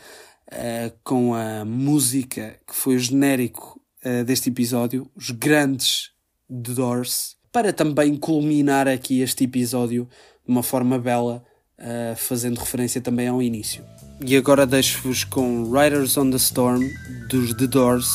uh, 0.52 0.96
com 1.02 1.34
a 1.34 1.64
música 1.64 2.60
que 2.64 2.76
foi 2.76 2.94
o 2.94 2.98
genérico 3.00 3.80
uh, 4.04 4.22
deste 4.22 4.50
episódio, 4.50 5.10
os 5.16 5.32
grandes 5.32 6.12
The 6.48 6.74
Doors, 6.74 7.36
para 7.50 7.72
também 7.72 8.14
culminar 8.14 8.86
aqui 8.86 9.20
este 9.20 9.42
episódio 9.42 10.08
de 10.46 10.52
uma 10.52 10.62
forma 10.62 10.96
bela 10.96 11.44
uh, 11.78 12.16
fazendo 12.16 12.58
referência 12.58 13.00
também 13.00 13.28
ao 13.28 13.42
início. 13.42 13.82
E 14.24 14.36
agora 14.36 14.66
deixo-vos 14.66 15.24
com 15.24 15.70
Riders 15.70 16.16
on 16.16 16.30
the 16.30 16.36
Storm 16.36 16.88
dos 17.28 17.54
The 17.54 17.66
Doors. 17.66 18.08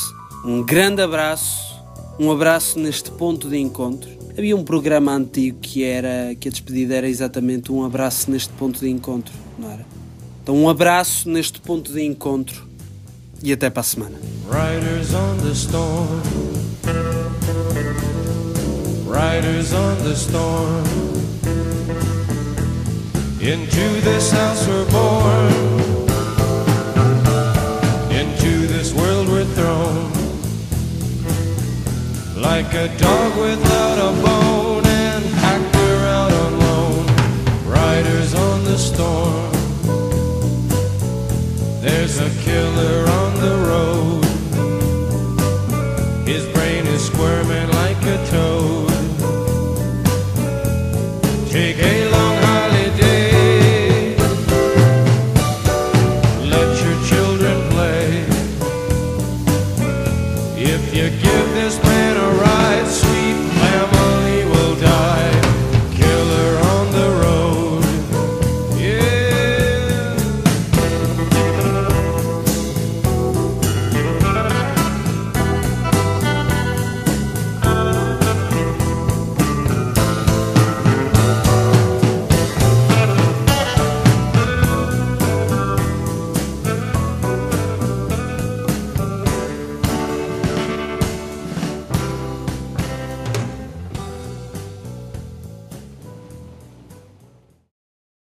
Um 0.45 0.63
grande 0.63 1.01
abraço, 1.01 1.75
um 2.19 2.31
abraço 2.31 2.79
neste 2.79 3.11
ponto 3.11 3.49
de 3.49 3.57
encontro. 3.57 4.09
Havia 4.37 4.55
um 4.55 4.63
programa 4.63 5.13
antigo 5.13 5.59
que 5.59 5.83
era 5.83 6.33
que 6.39 6.47
a 6.47 6.51
despedida 6.51 6.95
era 6.95 7.09
exatamente 7.09 7.71
um 7.71 7.83
abraço 7.83 8.31
neste 8.31 8.49
ponto 8.53 8.79
de 8.79 8.89
encontro, 8.89 9.33
não 9.57 9.69
era? 9.69 9.85
Então 10.41 10.55
um 10.55 10.69
abraço 10.69 11.29
neste 11.29 11.59
ponto 11.59 11.91
de 11.91 12.01
encontro 12.01 12.67
e 13.43 13.51
até 13.51 13.69
para 13.69 13.81
a 13.81 13.83
semana. 13.83 14.17
Riders 14.47 15.13
on 15.13 15.37
the 15.43 15.51
storm. 15.51 16.21
Riders 19.05 19.73
on 19.73 19.95
the 20.03 20.13
storm. 20.15 21.38
Into 23.41 24.01
this 24.01 24.31
house 24.31 24.67
we're 24.67 24.83
born, 24.91 25.53
into 28.11 28.67
this 28.67 28.93
world 28.93 29.29
we're 29.29 29.45
thrown, 29.55 30.11
like 32.35 32.73
a 32.73 32.89
dog 32.97 33.37
without 33.39 33.97
a 33.97 34.21
bone. 34.21 34.68